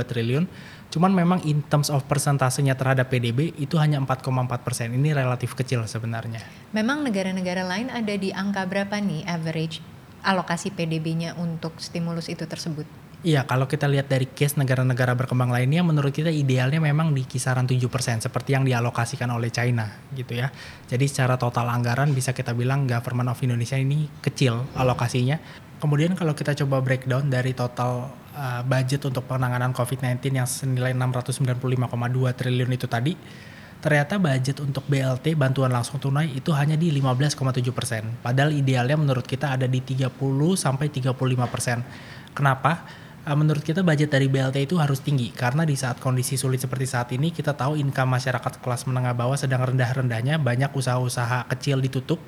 triliun, 0.02 0.50
cuman 0.90 1.12
memang 1.14 1.38
in 1.46 1.62
terms 1.62 1.94
of 1.94 2.02
persentasenya 2.10 2.74
terhadap 2.74 3.06
PDB 3.06 3.54
itu 3.54 3.78
hanya 3.78 4.02
4,4 4.02 4.66
persen. 4.66 4.90
Ini 4.90 5.14
relatif 5.14 5.54
kecil 5.54 5.86
sebenarnya. 5.86 6.42
Memang 6.74 7.06
negara-negara 7.06 7.62
lain 7.62 7.94
ada 7.94 8.14
di 8.18 8.34
angka 8.34 8.66
berapa 8.66 8.98
nih 8.98 9.22
average 9.30 9.78
alokasi 10.26 10.74
PDB-nya 10.74 11.38
untuk 11.38 11.78
stimulus 11.78 12.26
itu 12.26 12.42
tersebut? 12.50 13.01
Iya, 13.22 13.46
kalau 13.46 13.70
kita 13.70 13.86
lihat 13.86 14.10
dari 14.10 14.26
case 14.26 14.58
negara-negara 14.58 15.14
berkembang 15.14 15.54
lainnya, 15.54 15.86
menurut 15.86 16.10
kita 16.10 16.26
idealnya 16.26 16.82
memang 16.82 17.14
di 17.14 17.22
kisaran 17.22 17.70
7% 17.70 17.86
seperti 18.18 18.50
yang 18.58 18.66
dialokasikan 18.66 19.30
oleh 19.30 19.46
China 19.46 19.86
gitu 20.10 20.42
ya. 20.42 20.50
Jadi 20.90 21.06
secara 21.06 21.38
total 21.38 21.70
anggaran 21.70 22.10
bisa 22.10 22.34
kita 22.34 22.50
bilang 22.50 22.82
government 22.90 23.30
of 23.30 23.38
Indonesia 23.46 23.78
ini 23.78 24.10
kecil 24.18 24.66
alokasinya. 24.74 25.38
Kemudian 25.78 26.18
kalau 26.18 26.34
kita 26.34 26.58
coba 26.66 26.82
breakdown 26.82 27.30
dari 27.30 27.54
total 27.54 28.10
uh, 28.34 28.66
budget 28.66 29.06
untuk 29.06 29.22
penanganan 29.30 29.70
COVID-19 29.70 30.18
yang 30.42 30.48
senilai 30.50 30.90
695,2 30.90 31.62
triliun 32.34 32.74
itu 32.74 32.90
tadi, 32.90 33.14
ternyata 33.78 34.18
budget 34.18 34.58
untuk 34.58 34.82
BLT 34.90 35.38
bantuan 35.38 35.70
langsung 35.70 36.02
tunai 36.02 36.26
itu 36.34 36.50
hanya 36.58 36.74
di 36.74 36.90
15,7 36.90 37.38
persen. 37.70 38.02
Padahal 38.18 38.50
idealnya 38.50 38.98
menurut 38.98 39.22
kita 39.30 39.54
ada 39.54 39.70
di 39.70 39.78
30 39.78 40.10
sampai 40.58 40.90
35 40.90 41.14
persen. 41.46 41.86
Kenapa? 42.34 43.01
Eh, 43.22 43.38
menurut 43.38 43.62
kita 43.62 43.86
budget 43.86 44.10
dari 44.10 44.26
BLT 44.26 44.66
itu 44.66 44.82
harus 44.82 44.98
tinggi 44.98 45.30
karena 45.30 45.62
di 45.62 45.78
saat 45.78 46.02
kondisi 46.02 46.34
sulit 46.34 46.58
seperti 46.58 46.90
saat 46.90 47.06
ini 47.14 47.30
kita 47.30 47.54
tahu 47.54 47.78
income 47.78 48.18
masyarakat 48.18 48.58
kelas 48.58 48.82
menengah 48.90 49.14
bawah 49.14 49.38
sedang 49.38 49.62
rendah-rendahnya 49.62 50.42
banyak 50.42 50.74
usaha-usaha 50.74 51.46
kecil 51.54 51.78
ditutup 51.78 52.18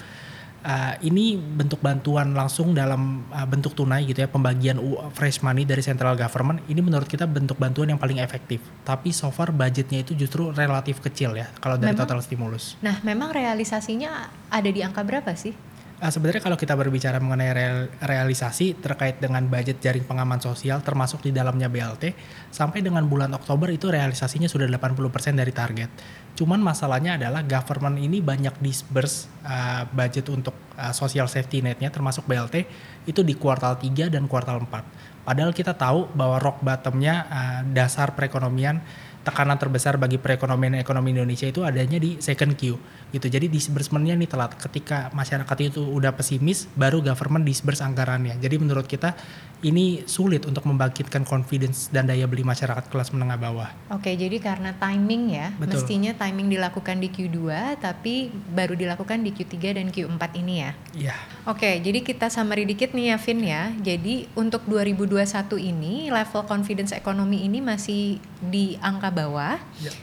uh, 0.62 0.94
ini 1.02 1.34
bentuk 1.34 1.82
bantuan 1.82 2.30
langsung 2.30 2.78
dalam 2.78 3.26
uh, 3.34 3.42
bentuk 3.42 3.74
tunai 3.74 4.06
gitu 4.06 4.22
ya 4.22 4.30
pembagian 4.30 4.78
fresh 5.10 5.42
money 5.42 5.66
dari 5.66 5.82
central 5.82 6.14
government 6.14 6.62
ini 6.70 6.78
menurut 6.78 7.10
kita 7.10 7.26
bentuk 7.26 7.58
bantuan 7.58 7.90
yang 7.90 7.98
paling 7.98 8.22
efektif 8.22 8.62
tapi 8.86 9.10
so 9.10 9.34
far 9.34 9.50
budgetnya 9.50 10.06
itu 10.06 10.14
justru 10.14 10.54
relatif 10.54 11.02
kecil 11.02 11.34
ya 11.34 11.50
kalau 11.58 11.74
dari 11.74 11.90
memang, 11.90 12.06
total 12.06 12.22
stimulus. 12.22 12.78
Nah 12.86 13.02
memang 13.02 13.34
realisasinya 13.34 14.30
ada 14.46 14.70
di 14.70 14.78
angka 14.78 15.02
berapa 15.02 15.34
sih? 15.34 15.73
Uh, 15.94 16.10
sebenarnya 16.10 16.42
kalau 16.42 16.58
kita 16.58 16.74
berbicara 16.74 17.22
mengenai 17.22 17.54
real, 17.54 17.78
realisasi 18.02 18.74
terkait 18.82 19.22
dengan 19.22 19.46
budget 19.46 19.78
jaring 19.78 20.02
pengaman 20.02 20.42
sosial 20.42 20.82
termasuk 20.82 21.22
di 21.22 21.30
dalamnya 21.30 21.70
BLT 21.70 22.18
sampai 22.50 22.82
dengan 22.82 23.06
bulan 23.06 23.30
Oktober 23.30 23.70
itu 23.70 23.86
realisasinya 23.86 24.50
sudah 24.50 24.66
80% 24.66 25.38
dari 25.38 25.54
target. 25.54 25.90
Cuman 26.34 26.58
masalahnya 26.58 27.14
adalah 27.14 27.46
government 27.46 28.02
ini 28.02 28.18
banyak 28.18 28.58
disburse 28.58 29.30
uh, 29.46 29.86
budget 29.94 30.26
untuk 30.34 30.58
uh, 30.74 30.90
social 30.90 31.30
safety 31.30 31.62
netnya 31.62 31.94
termasuk 31.94 32.26
BLT 32.26 32.66
itu 33.06 33.22
di 33.22 33.38
kuartal 33.38 33.78
3 33.78 34.10
dan 34.10 34.26
kuartal 34.26 34.66
4. 34.66 35.24
Padahal 35.24 35.54
kita 35.54 35.78
tahu 35.78 36.10
bahwa 36.10 36.42
rock 36.42 36.58
bottomnya 36.58 37.14
uh, 37.30 37.60
dasar 37.70 38.18
perekonomian 38.18 38.82
tekanan 39.24 39.56
terbesar 39.56 39.96
bagi 39.96 40.20
perekonomian 40.20 40.76
ekonomi 40.76 41.16
Indonesia 41.16 41.48
itu 41.48 41.64
adanya 41.64 41.96
di 41.96 42.20
second 42.20 42.52
Q 42.54 42.76
gitu. 43.10 43.26
Jadi 43.26 43.48
disbursementnya 43.48 44.14
nih 44.20 44.28
telat. 44.28 44.52
Ketika 44.60 45.08
masyarakat 45.16 45.56
itu 45.64 45.80
udah 45.80 46.12
pesimis, 46.12 46.68
baru 46.76 47.00
government 47.00 47.48
disburse 47.48 47.80
anggarannya. 47.80 48.36
Jadi 48.36 48.60
menurut 48.60 48.84
kita 48.84 49.16
ini 49.64 50.04
sulit 50.04 50.44
untuk 50.44 50.68
membangkitkan 50.68 51.24
confidence 51.24 51.88
dan 51.88 52.04
daya 52.04 52.28
beli 52.28 52.44
masyarakat 52.44 52.84
kelas 52.92 53.16
menengah 53.16 53.40
bawah. 53.40 53.68
Oke, 53.96 54.12
jadi 54.12 54.36
karena 54.36 54.76
timing 54.76 55.32
ya, 55.32 55.56
Betul. 55.56 55.80
mestinya 55.80 56.12
timing 56.12 56.52
dilakukan 56.52 57.00
di 57.00 57.08
Q2 57.08 57.80
tapi 57.80 58.28
baru 58.28 58.76
dilakukan 58.76 59.24
di 59.24 59.32
Q3 59.32 59.80
dan 59.80 59.88
Q4 59.88 60.22
ini 60.36 60.54
ya. 60.60 60.70
Iya. 60.92 61.16
Oke, 61.48 61.80
jadi 61.80 62.04
kita 62.04 62.28
summary 62.28 62.68
dikit 62.68 62.92
nih 62.92 63.14
ya 63.14 63.16
Vin 63.16 63.40
ya. 63.40 63.62
Jadi 63.80 64.28
untuk 64.36 64.68
2021 64.68 65.24
ini 65.56 66.12
level 66.12 66.44
confidence 66.44 66.92
ekonomi 66.92 67.48
ini 67.48 67.64
masih 67.64 68.20
di 68.44 68.76
angka 68.84 69.13
bawah. 69.14 69.56
Ya 69.78 69.94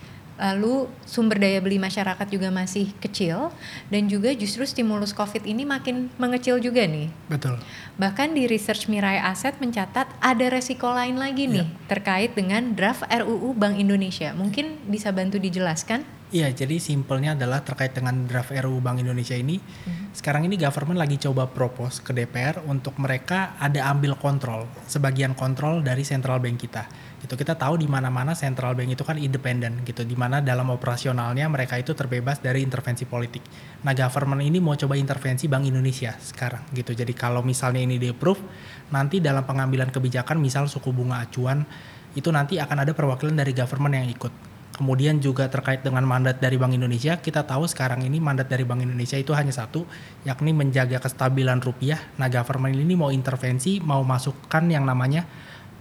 lalu 0.42 0.90
sumber 1.06 1.38
daya 1.38 1.62
beli 1.62 1.78
masyarakat 1.78 2.26
juga 2.26 2.50
masih 2.50 2.90
kecil 2.98 3.54
dan 3.94 4.10
juga 4.10 4.34
justru 4.34 4.66
stimulus 4.66 5.14
Covid 5.14 5.46
ini 5.46 5.70
makin 5.70 6.10
mengecil 6.18 6.58
juga 6.58 6.82
nih. 6.82 7.14
Betul. 7.30 7.62
Bahkan 8.02 8.34
di 8.34 8.50
research 8.50 8.90
Mirai 8.90 9.22
Aset 9.22 9.62
mencatat 9.62 10.10
ada 10.18 10.46
resiko 10.50 10.90
lain 10.90 11.22
lagi 11.22 11.46
nih 11.46 11.70
ya. 11.70 11.86
terkait 11.86 12.34
dengan 12.34 12.74
draft 12.74 13.06
RUU 13.06 13.54
Bank 13.54 13.78
Indonesia. 13.78 14.34
Mungkin 14.34 14.90
bisa 14.90 15.14
bantu 15.14 15.38
dijelaskan? 15.38 16.02
Iya, 16.32 16.48
jadi 16.56 16.80
simpelnya 16.80 17.36
adalah 17.36 17.60
terkait 17.60 17.92
dengan 17.92 18.24
draft 18.24 18.56
RUU 18.56 18.80
Bank 18.80 19.04
Indonesia 19.04 19.36
ini. 19.36 19.60
Hmm. 19.60 20.16
Sekarang 20.16 20.48
ini 20.48 20.56
government 20.56 20.98
lagi 20.98 21.20
coba 21.20 21.44
propose 21.52 22.00
ke 22.00 22.16
DPR 22.16 22.64
untuk 22.66 22.96
mereka 23.04 23.60
ada 23.60 23.92
ambil 23.92 24.16
kontrol, 24.16 24.64
sebagian 24.88 25.36
kontrol 25.36 25.84
dari 25.84 26.08
central 26.08 26.40
bank 26.40 26.56
kita. 26.64 26.88
Gitu 27.22 27.38
kita 27.38 27.54
tahu 27.54 27.78
di 27.78 27.86
mana-mana 27.86 28.34
central 28.34 28.74
bank 28.74 28.98
itu 28.98 29.06
kan 29.06 29.22
independen 29.22 29.86
gitu, 29.86 30.02
di 30.02 30.18
mana 30.18 30.42
dalam 30.42 30.74
operasionalnya 30.74 31.46
mereka 31.46 31.78
itu 31.78 31.94
terbebas 31.94 32.42
dari 32.42 32.66
intervensi 32.66 33.06
politik. 33.06 33.46
Nah, 33.86 33.94
government 33.94 34.42
ini 34.42 34.58
mau 34.58 34.74
coba 34.74 34.98
intervensi 34.98 35.46
Bank 35.46 35.70
Indonesia 35.70 36.18
sekarang 36.18 36.74
gitu. 36.74 36.98
Jadi 36.98 37.14
kalau 37.14 37.46
misalnya 37.46 37.86
ini 37.86 38.02
di 38.02 38.10
approve, 38.10 38.42
nanti 38.90 39.22
dalam 39.22 39.46
pengambilan 39.46 39.94
kebijakan 39.94 40.42
misal 40.42 40.66
suku 40.66 40.90
bunga 40.90 41.22
acuan 41.22 41.62
itu 42.18 42.28
nanti 42.34 42.58
akan 42.58 42.84
ada 42.84 42.92
perwakilan 42.92 43.38
dari 43.38 43.56
government 43.56 43.96
yang 43.96 44.10
ikut 44.12 44.34
Kemudian 44.82 45.22
juga 45.22 45.46
terkait 45.46 45.86
dengan 45.86 46.02
mandat 46.10 46.42
dari 46.42 46.58
Bank 46.58 46.74
Indonesia, 46.74 47.20
kita 47.22 47.46
tahu 47.46 47.70
sekarang 47.70 48.02
ini 48.02 48.18
mandat 48.18 48.50
dari 48.50 48.66
Bank 48.66 48.82
Indonesia 48.82 49.14
itu 49.14 49.30
hanya 49.38 49.54
satu, 49.54 49.86
yakni 50.26 50.58
menjaga 50.58 50.98
kestabilan 50.98 51.62
rupiah. 51.62 52.02
Nah, 52.18 52.32
government 52.34 52.74
ini 52.74 52.98
mau 52.98 53.14
intervensi, 53.14 53.78
mau 53.78 54.02
masukkan 54.02 54.66
yang 54.66 54.82
namanya 54.88 55.30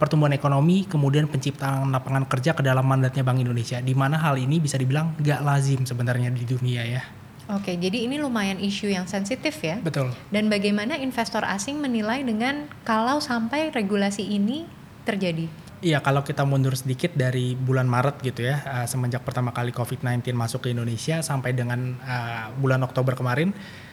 pertumbuhan 0.01 0.33
ekonomi, 0.33 0.89
kemudian 0.89 1.29
penciptaan 1.29 1.93
lapangan 1.93 2.25
kerja 2.25 2.57
ke 2.57 2.65
dalam 2.65 2.81
mandatnya 2.81 3.21
Bank 3.21 3.37
Indonesia. 3.37 3.77
Di 3.77 3.93
mana 3.93 4.17
hal 4.17 4.41
ini 4.41 4.57
bisa 4.57 4.81
dibilang 4.81 5.13
gak 5.21 5.45
lazim 5.45 5.85
sebenarnya 5.85 6.33
di 6.33 6.41
dunia 6.41 6.81
ya. 6.81 7.05
Oke, 7.53 7.77
jadi 7.77 8.09
ini 8.09 8.17
lumayan 8.17 8.57
isu 8.57 8.89
yang 8.89 9.05
sensitif 9.05 9.61
ya. 9.61 9.77
Betul. 9.77 10.09
Dan 10.33 10.49
bagaimana 10.49 10.97
investor 10.97 11.45
asing 11.45 11.77
menilai 11.77 12.25
dengan 12.25 12.65
kalau 12.81 13.21
sampai 13.21 13.69
regulasi 13.69 14.25
ini 14.25 14.65
terjadi? 15.05 15.45
Iya, 15.81 16.01
kalau 16.01 16.21
kita 16.21 16.45
mundur 16.45 16.77
sedikit 16.77 17.13
dari 17.17 17.57
bulan 17.57 17.89
Maret 17.89 18.21
gitu 18.21 18.45
ya, 18.45 18.61
uh, 18.65 18.85
semenjak 18.85 19.25
pertama 19.25 19.49
kali 19.49 19.73
COVID-19 19.73 20.33
masuk 20.33 20.65
ke 20.65 20.73
Indonesia 20.73 21.25
sampai 21.25 21.57
dengan 21.57 21.97
uh, 22.01 22.53
bulan 22.57 22.85
Oktober 22.85 23.17
kemarin, 23.17 23.49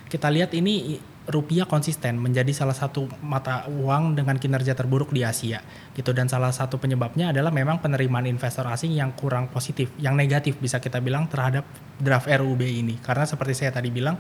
kita 0.09 0.29
lihat 0.29 0.53
ini 0.53 1.01
rupiah 1.29 1.69
konsisten 1.69 2.17
menjadi 2.17 2.49
salah 2.57 2.73
satu 2.73 3.05
mata 3.21 3.69
uang 3.69 4.17
dengan 4.17 4.41
kinerja 4.41 4.73
terburuk 4.73 5.13
di 5.13 5.23
Asia 5.23 5.61
gitu 5.93 6.17
dan 6.17 6.25
salah 6.25 6.49
satu 6.49 6.81
penyebabnya 6.81 7.37
adalah 7.37 7.53
memang 7.53 7.85
penerimaan 7.85 8.25
investor 8.25 8.65
asing 8.65 8.97
yang 8.97 9.13
kurang 9.13 9.53
positif, 9.53 9.93
yang 10.01 10.17
negatif 10.17 10.57
bisa 10.57 10.81
kita 10.81 11.05
bilang 11.05 11.29
terhadap 11.29 11.69
draft 12.01 12.27
RUB 12.27 12.65
ini 12.65 12.97
karena 13.05 13.29
seperti 13.29 13.53
saya 13.53 13.77
tadi 13.77 13.93
bilang 13.93 14.17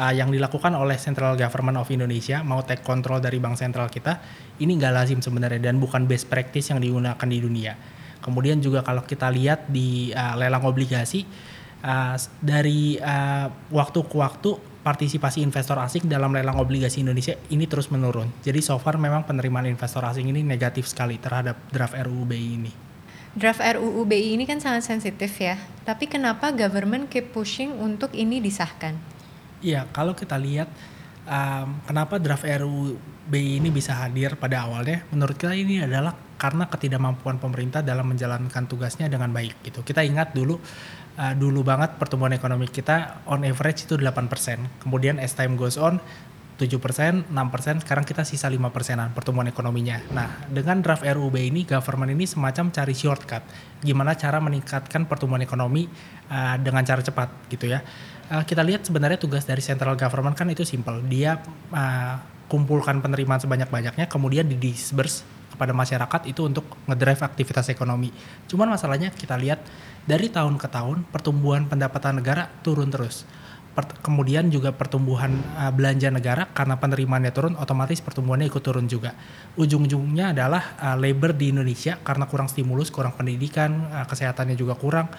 uh, 0.00 0.12
yang 0.16 0.32
dilakukan 0.32 0.72
oleh 0.72 0.96
Central 0.96 1.36
Government 1.36 1.76
of 1.76 1.88
Indonesia 1.92 2.40
mau 2.40 2.64
take 2.64 2.80
control 2.80 3.20
dari 3.20 3.36
bank 3.36 3.60
sentral 3.60 3.92
kita 3.92 4.20
ini 4.56 4.80
nggak 4.80 4.92
lazim 4.96 5.20
sebenarnya 5.20 5.60
dan 5.60 5.76
bukan 5.76 6.08
best 6.08 6.32
practice 6.32 6.72
yang 6.72 6.80
digunakan 6.80 7.28
di 7.28 7.38
dunia. 7.40 7.76
Kemudian 8.24 8.58
juga 8.64 8.80
kalau 8.80 9.04
kita 9.04 9.28
lihat 9.28 9.68
di 9.68 10.10
uh, 10.10 10.34
lelang 10.40 10.64
obligasi 10.64 11.28
uh, 11.84 12.16
dari 12.40 12.96
uh, 12.96 13.46
waktu 13.70 14.00
ke 14.02 14.16
waktu 14.16 14.75
partisipasi 14.86 15.42
investor 15.42 15.74
asing 15.82 16.06
dalam 16.06 16.30
lelang 16.30 16.62
obligasi 16.62 17.02
Indonesia 17.02 17.34
ini 17.50 17.66
terus 17.66 17.90
menurun. 17.90 18.30
Jadi 18.46 18.62
so 18.62 18.78
far 18.78 18.94
memang 19.02 19.26
penerimaan 19.26 19.66
investor 19.66 20.06
asing 20.06 20.30
ini 20.30 20.46
negatif 20.46 20.86
sekali 20.86 21.18
terhadap 21.18 21.58
draft 21.74 21.98
RUU 21.98 22.22
BI 22.22 22.38
ini. 22.54 22.70
Draft 23.34 23.58
RUU 23.58 24.06
BI 24.06 24.38
ini 24.38 24.46
kan 24.46 24.62
sangat 24.62 24.86
sensitif 24.86 25.34
ya. 25.42 25.58
Tapi 25.82 26.06
kenapa 26.06 26.54
government 26.54 27.10
keep 27.10 27.34
pushing 27.34 27.74
untuk 27.74 28.14
ini 28.14 28.38
disahkan? 28.38 28.94
Iya, 29.58 29.90
kalau 29.90 30.14
kita 30.14 30.38
lihat 30.38 30.70
um, 31.26 31.82
kenapa 31.82 32.22
draft 32.22 32.46
RUU 32.46 32.94
BI 33.26 33.58
ini 33.58 33.74
bisa 33.74 33.98
hadir 33.98 34.38
pada 34.38 34.62
awalnya, 34.64 35.02
menurut 35.10 35.34
kita 35.34 35.52
ini 35.52 35.82
adalah 35.82 36.14
karena 36.36 36.68
ketidakmampuan 36.70 37.42
pemerintah 37.42 37.80
dalam 37.82 38.06
menjalankan 38.06 38.70
tugasnya 38.70 39.10
dengan 39.10 39.32
baik 39.34 39.66
gitu. 39.66 39.82
Kita 39.82 40.04
ingat 40.04 40.36
dulu 40.36 40.60
uh, 41.18 41.34
dulu 41.34 41.64
banget 41.64 41.96
pertumbuhan 41.96 42.36
ekonomi 42.36 42.68
kita 42.70 43.26
on 43.26 43.42
average 43.42 43.88
itu 43.88 43.96
8%. 43.98 44.84
Kemudian 44.84 45.18
as 45.18 45.34
time 45.34 45.58
goes 45.58 45.80
on 45.80 45.98
7%, 46.56 47.28
6%, 47.28 47.84
sekarang 47.84 48.04
kita 48.08 48.24
sisa 48.24 48.48
5 48.48 48.56
persenan 48.72 49.12
pertumbuhan 49.12 49.44
ekonominya. 49.52 50.00
Nah, 50.16 50.48
dengan 50.48 50.80
draft 50.80 51.04
RUB 51.04 51.36
ini, 51.36 51.68
government 51.68 52.16
ini 52.16 52.24
semacam 52.24 52.72
cari 52.72 52.96
shortcut. 52.96 53.44
Gimana 53.84 54.16
cara 54.16 54.40
meningkatkan 54.40 55.04
pertumbuhan 55.04 55.44
ekonomi 55.44 55.84
uh, 56.32 56.56
dengan 56.56 56.80
cara 56.80 57.04
cepat 57.04 57.52
gitu 57.52 57.68
ya. 57.68 57.84
Uh, 58.32 58.40
kita 58.48 58.64
lihat 58.64 58.88
sebenarnya 58.88 59.20
tugas 59.20 59.44
dari 59.44 59.60
central 59.60 60.00
government 60.00 60.32
kan 60.32 60.48
itu 60.48 60.64
simple. 60.64 61.04
Dia 61.04 61.36
uh, 61.76 62.35
kumpulkan 62.46 63.02
penerimaan 63.02 63.42
sebanyak-banyaknya, 63.42 64.06
kemudian 64.06 64.46
di 64.46 64.56
disburse 64.58 65.26
kepada 65.56 65.72
masyarakat 65.72 66.28
itu 66.28 66.44
untuk 66.44 66.68
ngedrive 66.84 67.22
aktivitas 67.24 67.72
ekonomi. 67.72 68.12
Cuman 68.44 68.68
masalahnya 68.68 69.08
kita 69.08 69.40
lihat 69.40 69.64
dari 70.04 70.28
tahun 70.28 70.60
ke 70.60 70.68
tahun 70.68 71.08
pertumbuhan 71.08 71.64
pendapatan 71.64 72.20
negara 72.20 72.52
turun 72.60 72.92
terus. 72.92 73.24
Kemudian 73.76 74.48
juga 74.48 74.72
pertumbuhan 74.72 75.36
uh, 75.60 75.68
belanja 75.68 76.08
negara 76.08 76.48
karena 76.48 76.80
penerimaannya 76.80 77.28
turun 77.28 77.54
otomatis 77.60 78.00
pertumbuhannya 78.00 78.48
ikut 78.48 78.64
turun 78.64 78.88
juga. 78.88 79.12
Ujung-ujungnya 79.60 80.32
adalah 80.32 80.80
uh, 80.80 80.96
labor 80.96 81.36
di 81.36 81.52
Indonesia 81.52 82.00
karena 82.00 82.24
kurang 82.24 82.48
stimulus 82.48 82.88
kurang 82.88 83.12
pendidikan 83.20 83.92
uh, 83.92 84.08
kesehatannya 84.08 84.56
juga 84.56 84.80
kurang 84.80 85.12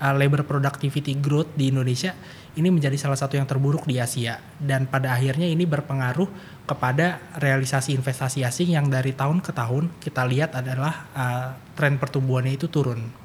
uh, 0.00 0.14
labor 0.16 0.42
productivity 0.42 1.14
growth 1.20 1.52
di 1.54 1.68
Indonesia 1.70 2.16
ini 2.58 2.66
menjadi 2.72 2.98
salah 2.98 3.14
satu 3.14 3.38
yang 3.38 3.46
terburuk 3.46 3.86
di 3.86 4.02
Asia 4.02 4.40
dan 4.58 4.90
pada 4.90 5.14
akhirnya 5.14 5.46
ini 5.46 5.68
berpengaruh 5.68 6.26
kepada 6.66 7.22
realisasi 7.38 7.94
investasi 7.94 8.42
asing 8.42 8.74
yang 8.74 8.90
dari 8.90 9.14
tahun 9.14 9.44
ke 9.44 9.52
tahun 9.54 9.92
kita 10.02 10.26
lihat 10.26 10.56
adalah 10.58 11.06
uh, 11.14 11.48
tren 11.78 12.00
pertumbuhannya 12.00 12.58
itu 12.58 12.66
turun 12.66 13.20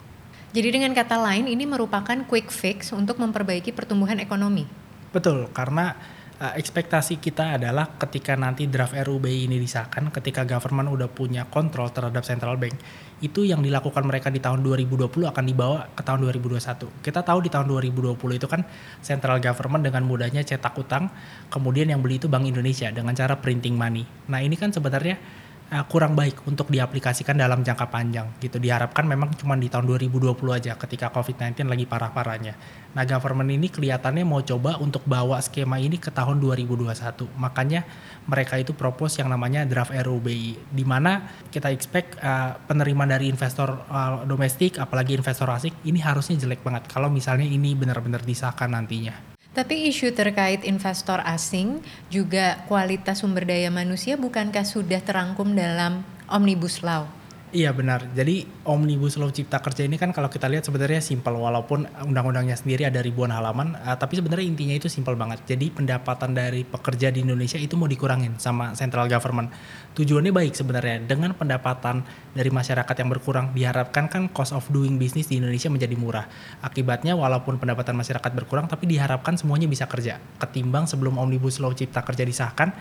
jadi 0.56 0.72
dengan 0.72 0.96
kata 0.96 1.20
lain 1.20 1.52
ini 1.52 1.68
merupakan 1.68 2.16
quick 2.32 2.48
fix 2.48 2.96
untuk 2.96 3.20
memperbaiki 3.20 3.76
pertumbuhan 3.76 4.24
ekonomi. 4.24 4.64
Betul, 5.12 5.52
karena 5.52 6.00
uh, 6.40 6.54
ekspektasi 6.56 7.20
kita 7.24 7.60
adalah 7.60 7.96
ketika 7.96 8.36
nanti 8.36 8.68
draft 8.68 8.96
RUBI 8.96 9.48
ini 9.48 9.60
disahkan, 9.60 10.12
ketika 10.12 10.44
government 10.44 10.92
udah 10.92 11.10
punya 11.12 11.48
kontrol 11.48 11.92
terhadap 11.92 12.24
central 12.28 12.60
bank, 12.60 12.76
itu 13.24 13.48
yang 13.48 13.64
dilakukan 13.64 14.04
mereka 14.04 14.28
di 14.28 14.44
tahun 14.44 14.60
2020 14.60 15.08
akan 15.32 15.44
dibawa 15.48 15.88
ke 15.96 16.04
tahun 16.04 16.28
2021. 16.28 17.04
Kita 17.04 17.24
tahu 17.24 17.40
di 17.46 17.50
tahun 17.52 17.72
2020 17.72 18.16
itu 18.16 18.48
kan 18.50 18.62
central 19.00 19.40
government 19.40 19.88
dengan 19.88 20.04
mudahnya 20.04 20.44
cetak 20.44 20.76
utang, 20.76 21.08
kemudian 21.48 21.88
yang 21.88 22.04
beli 22.04 22.20
itu 22.20 22.28
Bank 22.28 22.44
Indonesia 22.44 22.92
dengan 22.92 23.16
cara 23.16 23.40
printing 23.40 23.80
money. 23.80 24.04
Nah 24.28 24.44
ini 24.44 24.60
kan 24.60 24.76
sebenarnya 24.76 25.45
uh, 25.72 25.86
kurang 25.90 26.14
baik 26.14 26.46
untuk 26.46 26.70
diaplikasikan 26.70 27.38
dalam 27.38 27.66
jangka 27.66 27.88
panjang 27.90 28.28
gitu. 28.42 28.62
Diharapkan 28.62 29.06
memang 29.08 29.34
cuma 29.38 29.58
di 29.58 29.72
tahun 29.72 29.90
2020 29.90 30.36
aja 30.54 30.78
ketika 30.78 31.10
COVID-19 31.10 31.66
lagi 31.66 31.86
parah-parahnya. 31.90 32.54
Nah, 32.96 33.04
government 33.04 33.52
ini 33.52 33.68
kelihatannya 33.68 34.24
mau 34.24 34.40
coba 34.40 34.80
untuk 34.80 35.04
bawa 35.04 35.42
skema 35.42 35.82
ini 35.82 36.00
ke 36.00 36.14
tahun 36.14 36.40
2021. 36.40 37.28
Makanya 37.36 37.84
mereka 38.30 38.56
itu 38.58 38.72
propose 38.72 39.20
yang 39.20 39.30
namanya 39.30 39.68
draft 39.68 39.92
RUBI 39.92 40.72
di 40.72 40.84
mana 40.88 41.26
kita 41.50 41.70
expect 41.74 42.18
uh, 42.22 42.56
penerimaan 42.66 43.12
dari 43.12 43.30
investor 43.30 43.86
uh, 43.92 44.24
domestik 44.24 44.82
apalagi 44.82 45.14
investor 45.14 45.50
asing 45.52 45.76
ini 45.86 46.02
harusnya 46.02 46.40
jelek 46.40 46.66
banget 46.66 46.88
kalau 46.90 47.12
misalnya 47.12 47.46
ini 47.46 47.76
benar-benar 47.78 48.24
disahkan 48.24 48.72
nantinya. 48.72 49.35
Tapi 49.56 49.88
isu 49.88 50.12
terkait 50.12 50.68
investor 50.68 51.24
asing 51.24 51.80
juga 52.12 52.60
kualitas 52.68 53.24
sumber 53.24 53.48
daya 53.48 53.72
manusia 53.72 54.20
bukankah 54.20 54.68
sudah 54.68 55.00
terangkum 55.00 55.56
dalam 55.56 56.04
Omnibus 56.28 56.84
Law? 56.84 57.08
Iya 57.56 57.72
benar. 57.72 58.12
Jadi 58.12 58.44
Omnibus 58.68 59.16
Law 59.16 59.32
Cipta 59.32 59.64
Kerja 59.64 59.88
ini 59.88 59.96
kan 59.96 60.12
kalau 60.12 60.28
kita 60.28 60.52
lihat 60.52 60.68
sebenarnya 60.68 61.00
simpel 61.00 61.40
walaupun 61.40 61.88
undang-undangnya 62.04 62.60
sendiri 62.60 62.84
ada 62.84 63.00
ribuan 63.00 63.32
halaman, 63.32 63.80
uh, 63.80 63.96
tapi 63.96 64.20
sebenarnya 64.20 64.44
intinya 64.44 64.76
itu 64.76 64.92
simpel 64.92 65.16
banget. 65.16 65.40
Jadi 65.48 65.72
pendapatan 65.72 66.36
dari 66.36 66.68
pekerja 66.68 67.16
di 67.16 67.24
Indonesia 67.24 67.56
itu 67.56 67.80
mau 67.80 67.88
dikurangin 67.88 68.36
sama 68.44 68.76
central 68.76 69.08
government. 69.08 69.56
Tujuannya 69.96 70.36
baik 70.36 70.60
sebenarnya. 70.60 71.08
Dengan 71.08 71.32
pendapatan 71.32 72.04
dari 72.36 72.52
masyarakat 72.52 72.96
yang 73.00 73.10
berkurang 73.16 73.56
diharapkan 73.56 74.12
kan 74.12 74.28
cost 74.28 74.52
of 74.52 74.68
doing 74.68 75.00
business 75.00 75.32
di 75.32 75.40
Indonesia 75.40 75.72
menjadi 75.72 75.96
murah. 75.96 76.28
Akibatnya 76.60 77.16
walaupun 77.16 77.56
pendapatan 77.56 77.96
masyarakat 77.96 78.32
berkurang 78.36 78.68
tapi 78.68 78.92
diharapkan 78.92 79.40
semuanya 79.40 79.72
bisa 79.72 79.88
kerja. 79.88 80.20
Ketimbang 80.36 80.84
sebelum 80.84 81.16
Omnibus 81.16 81.64
Law 81.64 81.72
Cipta 81.72 82.04
Kerja 82.04 82.28
disahkan, 82.28 82.76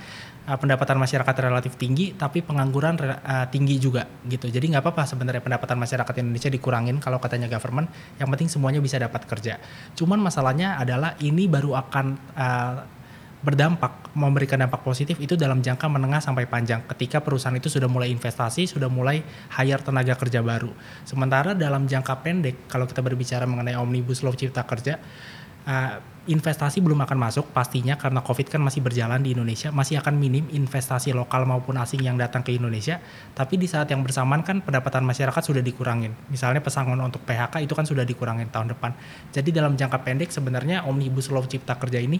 uh, 0.50 0.59
pendapatan 0.59 0.98
masyarakat 0.98 1.35
relatif 1.38 1.79
tinggi 1.79 2.18
tapi 2.18 2.42
pengangguran 2.42 2.98
uh, 2.98 3.46
tinggi 3.46 3.79
juga 3.79 4.11
gitu. 4.27 4.50
Jadi 4.50 4.74
nggak 4.74 4.83
apa-apa 4.83 5.07
sebenarnya 5.07 5.38
pendapatan 5.38 5.79
masyarakat 5.79 6.14
Indonesia 6.18 6.50
dikurangin 6.50 6.98
kalau 6.98 7.22
katanya 7.22 7.46
government. 7.46 7.94
Yang 8.18 8.29
penting 8.35 8.48
semuanya 8.50 8.81
bisa 8.83 8.98
dapat 8.98 9.22
kerja. 9.31 9.62
Cuman 9.94 10.18
masalahnya 10.18 10.83
adalah 10.83 11.14
ini 11.22 11.46
baru 11.46 11.79
akan 11.79 12.07
uh, 12.35 12.74
berdampak 13.44 14.09
memberikan 14.16 14.57
dampak 14.57 14.80
positif 14.80 15.20
itu 15.20 15.37
dalam 15.37 15.61
jangka 15.61 15.85
menengah 15.85 16.24
sampai 16.24 16.48
panjang. 16.48 16.80
Ketika 16.88 17.20
perusahaan 17.20 17.52
itu 17.52 17.68
sudah 17.68 17.87
mulai 17.92 18.09
investasi 18.09 18.64
sudah 18.64 18.88
mulai 18.88 19.20
hire 19.61 19.85
tenaga 19.85 20.16
kerja 20.16 20.40
baru. 20.40 20.72
Sementara 21.04 21.52
dalam 21.52 21.85
jangka 21.85 22.24
pendek 22.24 22.64
kalau 22.72 22.88
kita 22.88 23.04
berbicara 23.04 23.44
mengenai 23.44 23.76
omnibus 23.76 24.24
law 24.24 24.33
cipta 24.33 24.64
kerja 24.64 24.96
uh, 25.68 26.14
investasi 26.24 26.81
belum 26.81 27.05
akan 27.05 27.18
masuk 27.20 27.53
pastinya 27.53 28.00
karena 28.00 28.24
COVID 28.24 28.57
kan 28.57 28.61
masih 28.64 28.81
berjalan 28.81 29.20
di 29.20 29.37
Indonesia, 29.37 29.68
masih 29.68 30.00
akan 30.00 30.16
minim 30.16 30.48
investasi 30.48 31.12
lokal 31.12 31.44
maupun 31.44 31.77
asing 31.77 32.00
yang 32.00 32.16
datang 32.16 32.40
ke 32.40 32.57
Indonesia. 32.57 32.96
Tapi 33.37 33.61
di 33.61 33.68
saat 33.68 33.92
yang 33.92 34.00
bersamaan 34.00 34.40
kan 34.40 34.64
pendapatan 34.64 35.05
masyarakat 35.05 35.42
sudah 35.44 35.61
dikurangin. 35.61 36.16
Misalnya 36.33 36.64
pesangon 36.64 36.96
untuk 37.05 37.20
PHK 37.29 37.68
itu 37.68 37.77
kan 37.77 37.85
sudah 37.85 38.09
dikurangin 38.09 38.48
tahun 38.48 38.72
depan. 38.72 38.96
Jadi 39.37 39.53
dalam 39.53 39.77
jangka 39.77 40.00
pendek 40.00 40.33
sebenarnya 40.33 40.88
Omnibus 40.88 41.29
Law 41.29 41.44
Cipta 41.44 41.77
Kerja 41.77 42.00
ini 42.00 42.16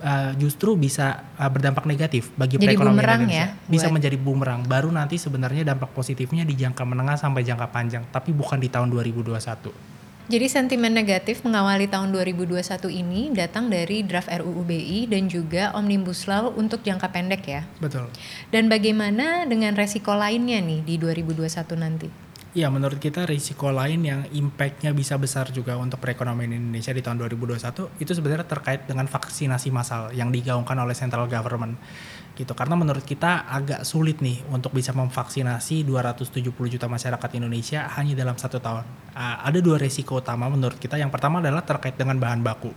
uh, 0.00 0.32
justru 0.40 0.72
bisa 0.80 1.28
uh, 1.36 1.50
berdampak 1.52 1.84
negatif 1.84 2.32
bagi 2.40 2.56
Jadi 2.56 2.72
perekonomian 2.72 3.28
Indonesia. 3.28 3.52
Ya, 3.52 3.68
bisa 3.68 3.92
menjadi 3.92 4.16
bumerang. 4.16 4.64
Baru 4.64 4.88
nanti 4.88 5.20
sebenarnya 5.20 5.76
dampak 5.76 5.92
positifnya 5.92 6.48
di 6.48 6.56
jangka 6.56 6.88
menengah 6.88 7.20
sampai 7.20 7.44
jangka 7.44 7.68
panjang, 7.68 8.08
tapi 8.08 8.32
bukan 8.32 8.56
di 8.56 8.72
tahun 8.72 8.88
2021. 8.88 9.91
Jadi 10.30 10.46
sentimen 10.46 10.94
negatif 10.94 11.42
mengawali 11.42 11.90
tahun 11.90 12.14
2021 12.14 12.62
ini 12.94 13.34
datang 13.34 13.66
dari 13.66 14.06
draft 14.06 14.30
RUU 14.30 14.62
BI 14.62 15.10
dan 15.10 15.26
juga 15.26 15.74
Omnibus 15.74 16.30
Law 16.30 16.54
untuk 16.54 16.86
jangka 16.86 17.10
pendek 17.10 17.42
ya. 17.42 17.66
Betul. 17.82 18.06
Dan 18.54 18.70
bagaimana 18.70 19.50
dengan 19.50 19.74
resiko 19.74 20.14
lainnya 20.14 20.62
nih 20.62 20.86
di 20.86 20.94
2021 20.94 21.74
nanti? 21.74 22.08
Ya 22.52 22.68
menurut 22.68 23.00
kita 23.00 23.24
risiko 23.24 23.72
lain 23.72 24.04
yang 24.04 24.28
impactnya 24.28 24.92
bisa 24.92 25.16
besar 25.16 25.48
juga 25.50 25.72
untuk 25.80 25.96
perekonomian 26.04 26.52
Indonesia 26.52 26.92
di 26.92 27.00
tahun 27.00 27.16
2021 27.24 27.96
itu 27.96 28.12
sebenarnya 28.12 28.44
terkait 28.44 28.84
dengan 28.84 29.08
vaksinasi 29.08 29.72
massal 29.72 30.12
yang 30.12 30.28
digaungkan 30.28 30.76
oleh 30.76 30.92
central 30.92 31.32
government 31.32 31.80
gitu 32.32 32.56
karena 32.56 32.72
menurut 32.72 33.04
kita 33.04 33.44
agak 33.44 33.84
sulit 33.84 34.24
nih 34.24 34.40
untuk 34.48 34.72
bisa 34.72 34.96
memvaksinasi 34.96 35.84
270 35.84 36.48
juta 36.52 36.86
masyarakat 36.88 37.30
Indonesia 37.36 37.84
hanya 38.00 38.16
dalam 38.16 38.40
satu 38.40 38.56
tahun. 38.56 38.84
Uh, 39.12 39.36
ada 39.44 39.58
dua 39.60 39.76
risiko 39.76 40.18
utama 40.18 40.48
menurut 40.48 40.80
kita. 40.80 40.96
Yang 40.96 41.12
pertama 41.12 41.44
adalah 41.44 41.60
terkait 41.60 41.94
dengan 42.00 42.16
bahan 42.16 42.40
baku. 42.40 42.72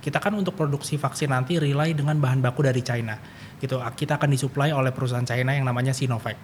Kita 0.00 0.16
kan 0.16 0.32
untuk 0.32 0.56
produksi 0.56 0.96
vaksin 0.96 1.30
nanti 1.30 1.60
rely 1.60 1.92
dengan 1.92 2.16
bahan 2.16 2.40
baku 2.40 2.64
dari 2.64 2.80
China. 2.80 3.20
Gitu. 3.60 3.76
Kita 3.76 4.16
akan 4.16 4.32
disuplai 4.32 4.72
oleh 4.72 4.90
perusahaan 4.90 5.24
China 5.24 5.52
yang 5.52 5.68
namanya 5.68 5.92
Sinovac 5.92 6.40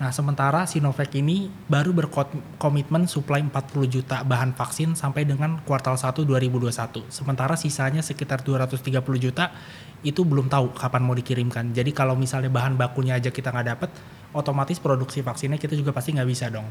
Nah, 0.00 0.08
sementara 0.16 0.64
Sinovac 0.64 1.12
ini 1.12 1.52
baru 1.68 1.92
berkomitmen 1.92 3.04
suplai 3.04 3.44
40 3.44 3.84
juta 3.84 4.24
bahan 4.24 4.56
vaksin 4.56 4.96
sampai 4.96 5.28
dengan 5.28 5.60
kuartal 5.68 6.00
1 6.00 6.24
2021. 6.24 7.04
Sementara 7.12 7.52
sisanya 7.52 8.00
sekitar 8.00 8.40
230 8.40 8.96
juta 9.20 9.52
itu 10.00 10.24
belum 10.24 10.48
tahu 10.48 10.72
kapan 10.72 11.04
mau 11.04 11.12
dikirimkan. 11.12 11.76
Jadi 11.76 11.92
kalau 11.92 12.16
misalnya 12.16 12.48
bahan 12.48 12.80
bakunya 12.80 13.20
aja 13.20 13.28
kita 13.28 13.52
nggak 13.52 13.68
dapat, 13.76 13.90
otomatis 14.32 14.80
produksi 14.80 15.20
vaksinnya 15.20 15.60
kita 15.60 15.76
juga 15.76 15.92
pasti 15.92 16.16
nggak 16.16 16.28
bisa 16.32 16.48
dong. 16.48 16.64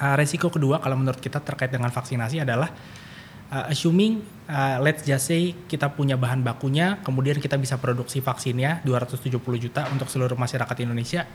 Uh, 0.00 0.16
resiko 0.16 0.48
kedua 0.48 0.80
kalau 0.80 0.96
menurut 0.96 1.20
kita 1.20 1.44
terkait 1.44 1.68
dengan 1.68 1.92
vaksinasi 1.92 2.40
adalah 2.40 2.72
uh, 3.50 3.70
assuming 3.70 4.22
uh, 4.48 4.78
let's 4.80 5.02
just 5.04 5.28
say 5.28 5.52
kita 5.66 5.90
punya 5.92 6.14
bahan 6.16 6.40
bakunya, 6.42 6.98
kemudian 7.02 7.36
kita 7.42 7.58
bisa 7.58 7.76
produksi 7.76 8.22
vaksinnya 8.22 8.82
270 8.86 9.36
juta 9.58 9.86
untuk 9.90 10.06
seluruh 10.08 10.38
masyarakat 10.38 10.76
Indonesia 10.82 11.26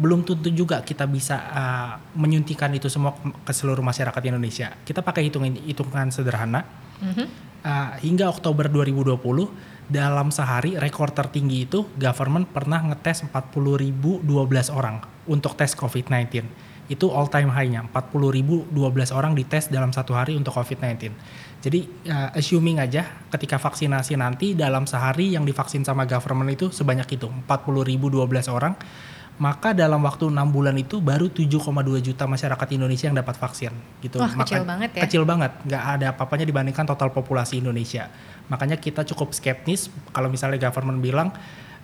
belum 0.00 0.22
tentu 0.22 0.48
juga 0.48 0.80
kita 0.80 1.04
bisa 1.04 1.36
uh, 1.50 1.92
menyuntikan 2.16 2.70
itu 2.72 2.86
semua 2.86 3.12
ke 3.20 3.52
seluruh 3.52 3.82
masyarakat 3.82 4.22
Indonesia. 4.24 4.72
Kita 4.86 5.02
pakai 5.04 5.28
hitungan 5.28 5.58
hitungan 5.66 6.08
sederhana. 6.08 6.64
Mm-hmm. 7.04 7.26
Uh, 7.60 7.92
hingga 8.00 8.32
Oktober 8.32 8.72
2020 8.72 9.20
dalam 9.92 10.32
sehari 10.32 10.80
rekor 10.80 11.12
tertinggi 11.12 11.68
itu 11.68 11.84
government 12.00 12.48
pernah 12.48 12.80
ngetes 12.80 13.28
40.012 13.28 14.24
orang 14.72 15.04
untuk 15.28 15.52
tes 15.60 15.76
COVID-19. 15.76 16.40
Itu 16.90 17.14
all 17.14 17.30
time 17.30 17.54
high-nya 17.54 17.86
40.012 17.94 18.74
orang 19.14 19.32
dites 19.38 19.70
dalam 19.70 19.94
satu 19.94 20.18
hari 20.18 20.34
untuk 20.34 20.50
COVID-19. 20.58 21.14
Jadi 21.62 21.80
uh, 22.10 22.34
assuming 22.34 22.82
aja 22.82 23.06
ketika 23.30 23.62
vaksinasi 23.62 24.18
nanti 24.18 24.58
dalam 24.58 24.90
sehari 24.90 25.38
yang 25.38 25.46
divaksin 25.46 25.86
sama 25.86 26.02
government 26.10 26.50
itu 26.50 26.66
sebanyak 26.74 27.14
itu 27.14 27.30
40.012 27.46 28.50
orang 28.50 28.74
maka 29.40 29.72
dalam 29.72 30.04
waktu 30.04 30.28
enam 30.28 30.52
bulan 30.52 30.76
itu 30.76 31.00
baru 31.00 31.32
7,2 31.32 31.64
juta 32.04 32.28
masyarakat 32.28 32.68
Indonesia 32.76 33.08
yang 33.08 33.16
dapat 33.16 33.40
vaksin 33.40 33.72
gitu. 34.04 34.20
Wah, 34.20 34.36
maka, 34.36 34.52
kecil 34.52 34.68
banget 34.68 34.90
ya. 34.92 35.02
Kecil 35.08 35.22
banget, 35.24 35.52
nggak 35.64 35.84
ada 35.96 36.06
apa-apanya 36.12 36.44
dibandingkan 36.44 36.84
total 36.84 37.08
populasi 37.08 37.64
Indonesia. 37.64 38.12
Makanya 38.52 38.76
kita 38.76 39.00
cukup 39.08 39.32
skeptis 39.32 39.88
kalau 40.12 40.28
misalnya 40.28 40.60
government 40.60 41.00
bilang 41.00 41.32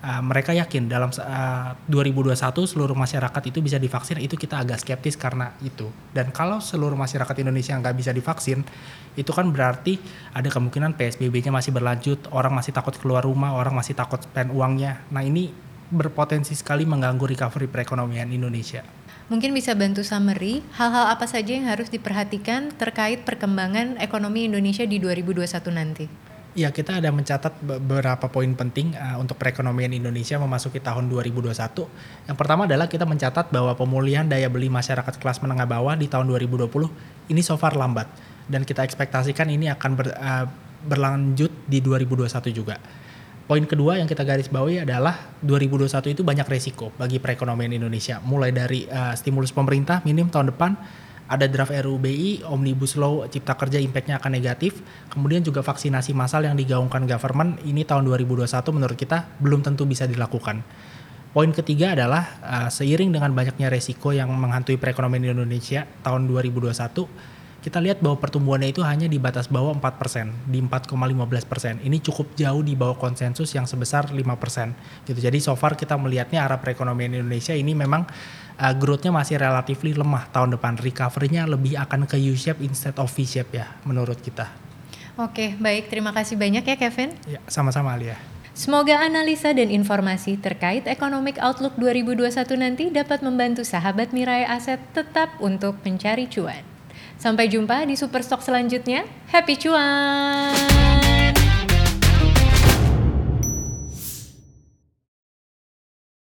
uh, 0.03 0.23
mereka 0.25 0.53
yakin 0.53 0.91
dalam 0.91 1.09
uh, 1.15 1.73
2021 1.89 2.37
seluruh 2.67 2.97
masyarakat 2.97 3.43
itu 3.49 3.59
bisa 3.65 3.81
divaksin, 3.81 4.21
itu 4.21 4.37
kita 4.37 4.61
agak 4.61 4.83
skeptis 4.83 5.17
karena 5.17 5.55
itu. 5.65 5.89
Dan 6.13 6.35
kalau 6.35 6.61
seluruh 6.61 6.99
masyarakat 6.99 7.37
Indonesia 7.41 7.77
nggak 7.79 7.97
bisa 7.97 8.11
divaksin, 8.13 8.67
itu 9.17 9.31
kan 9.33 9.49
berarti 9.49 9.97
ada 10.37 10.49
kemungkinan 10.53 10.99
PSBB-nya 10.99 11.55
masih 11.55 11.73
berlanjut, 11.73 12.29
orang 12.35 12.53
masih 12.53 12.77
takut 12.77 12.93
keluar 13.01 13.25
rumah, 13.25 13.57
orang 13.57 13.73
masih 13.73 13.97
takut 13.97 14.21
spend 14.21 14.53
uangnya. 14.53 15.01
Nah 15.09 15.25
ini 15.25 15.53
berpotensi 15.87 16.53
sekali 16.59 16.83
mengganggu 16.83 17.25
recovery 17.25 17.71
perekonomian 17.71 18.29
Indonesia. 18.35 18.83
Mungkin 19.27 19.51
bisa 19.59 19.75
bantu 19.75 20.07
summary 20.07 20.63
hal-hal 20.79 21.11
apa 21.11 21.27
saja 21.27 21.51
yang 21.51 21.67
harus 21.67 21.91
diperhatikan 21.91 22.71
terkait 22.79 23.27
perkembangan 23.27 23.99
ekonomi 23.99 24.47
Indonesia 24.47 24.87
di 24.87 25.03
2021 25.03 25.51
nanti. 25.75 26.26
Ya, 26.57 26.73
kita 26.73 27.05
ada 27.05 27.13
mencatat 27.13 27.61
beberapa 27.61 28.33
poin 28.33 28.49
penting 28.57 28.97
uh, 28.97 29.21
untuk 29.21 29.37
perekonomian 29.37 29.93
Indonesia 29.93 30.41
memasuki 30.41 30.81
tahun 30.81 31.05
2021. 31.13 31.53
Yang 31.53 32.37
pertama 32.41 32.65
adalah 32.65 32.89
kita 32.89 33.05
mencatat 33.05 33.53
bahwa 33.53 33.77
pemulihan 33.77 34.25
daya 34.25 34.49
beli 34.49 34.73
masyarakat 34.73 35.21
kelas 35.21 35.45
menengah 35.45 35.69
bawah 35.69 35.93
di 36.01 36.09
tahun 36.09 36.33
2020 36.33 37.29
ini 37.29 37.45
so 37.45 37.61
far 37.61 37.77
lambat 37.77 38.09
dan 38.49 38.65
kita 38.65 38.89
ekspektasikan 38.89 39.53
ini 39.53 39.69
akan 39.69 39.91
ber, 40.01 40.17
uh, 40.17 40.49
berlanjut 40.89 41.53
di 41.69 41.85
2021 41.85 42.49
juga. 42.49 42.81
Poin 43.45 43.61
kedua 43.69 44.01
yang 44.01 44.09
kita 44.09 44.25
garis 44.25 44.49
bawahi 44.49 44.89
adalah 44.89 45.37
2021 45.45 46.17
itu 46.17 46.25
banyak 46.25 46.49
resiko 46.49 46.89
bagi 46.97 47.21
perekonomian 47.21 47.77
Indonesia. 47.77 48.17
Mulai 48.25 48.57
dari 48.57 48.89
uh, 48.89 49.13
stimulus 49.13 49.53
pemerintah 49.53 50.01
minim 50.09 50.33
tahun 50.33 50.57
depan, 50.57 50.73
ada 51.27 51.47
draft 51.51 51.75
RUBI, 51.75 52.47
Omnibus 52.47 52.95
Law 52.95 53.27
Cipta 53.27 53.59
Kerja 53.59 53.83
impactnya 53.83 54.23
akan 54.23 54.31
negatif, 54.31 54.79
kemudian 55.11 55.43
juga 55.43 55.63
vaksinasi 55.63 56.15
massal 56.15 56.47
yang 56.47 56.55
digaungkan 56.55 57.03
government 57.05 57.59
ini 57.67 57.83
tahun 57.83 58.07
2021 58.07 58.47
menurut 58.71 58.95
kita 58.95 59.27
belum 59.43 59.67
tentu 59.67 59.83
bisa 59.87 60.07
dilakukan. 60.07 60.63
Poin 61.37 61.53
ketiga 61.53 61.93
adalah 61.93 62.25
uh, 62.41 62.69
seiring 62.73 63.13
dengan 63.13 63.35
banyaknya 63.37 63.69
resiko 63.69 64.09
yang 64.09 64.33
menghantui 64.33 64.81
perekonomian 64.81 65.37
Indonesia 65.37 65.85
tahun 66.01 66.25
2021, 66.33 67.36
kita 67.67 67.83
lihat 67.83 67.99
bahwa 67.99 68.15
pertumbuhannya 68.23 68.71
itu 68.71 68.79
hanya 68.87 69.11
di 69.11 69.19
batas 69.19 69.51
bawah 69.51 69.75
4%, 69.75 70.47
di 70.47 70.63
4,15%. 70.63 71.83
Ini 71.83 71.99
cukup 71.99 72.39
jauh 72.39 72.63
di 72.63 72.79
bawah 72.79 72.95
konsensus 72.95 73.51
yang 73.59 73.67
sebesar 73.67 74.15
5%. 74.15 74.23
Gitu. 75.03 75.19
Jadi 75.19 75.43
so 75.43 75.51
far 75.59 75.75
kita 75.75 75.99
melihatnya 75.99 76.47
arah 76.47 76.63
perekonomian 76.63 77.19
Indonesia 77.19 77.59
ini 77.59 77.75
memang 77.75 78.07
uh, 78.63 78.71
growth-nya 78.79 79.11
masih 79.11 79.43
relatifly 79.43 79.99
lemah 79.99 80.31
tahun 80.31 80.55
depan. 80.55 80.79
Recovery-nya 80.79 81.51
lebih 81.51 81.75
akan 81.75 82.07
ke 82.07 82.15
U-shape 82.31 82.63
instead 82.63 82.95
of 83.03 83.11
V-shape 83.11 83.51
ya 83.51 83.67
menurut 83.83 84.23
kita. 84.23 84.47
Oke, 85.19 85.59
baik. 85.59 85.91
Terima 85.91 86.15
kasih 86.15 86.39
banyak 86.39 86.63
ya 86.63 86.79
Kevin. 86.79 87.19
Ya, 87.27 87.43
sama-sama 87.51 87.99
Alia. 87.99 88.15
Semoga 88.55 89.03
analisa 89.03 89.51
dan 89.51 89.75
informasi 89.75 90.39
terkait 90.39 90.87
Economic 90.87 91.43
Outlook 91.43 91.75
2021 91.83 92.31
nanti 92.63 92.85
dapat 92.95 93.27
membantu 93.27 93.67
sahabat 93.67 94.15
Mirai 94.15 94.47
Aset 94.47 94.79
tetap 94.95 95.35
untuk 95.43 95.83
mencari 95.83 96.31
cuan. 96.31 96.76
Sampai 97.17 97.49
jumpa 97.49 97.89
di 97.89 97.97
Superstock 97.97 98.45
selanjutnya. 98.45 99.09
Happy 99.33 99.57
cuan! 99.57 100.53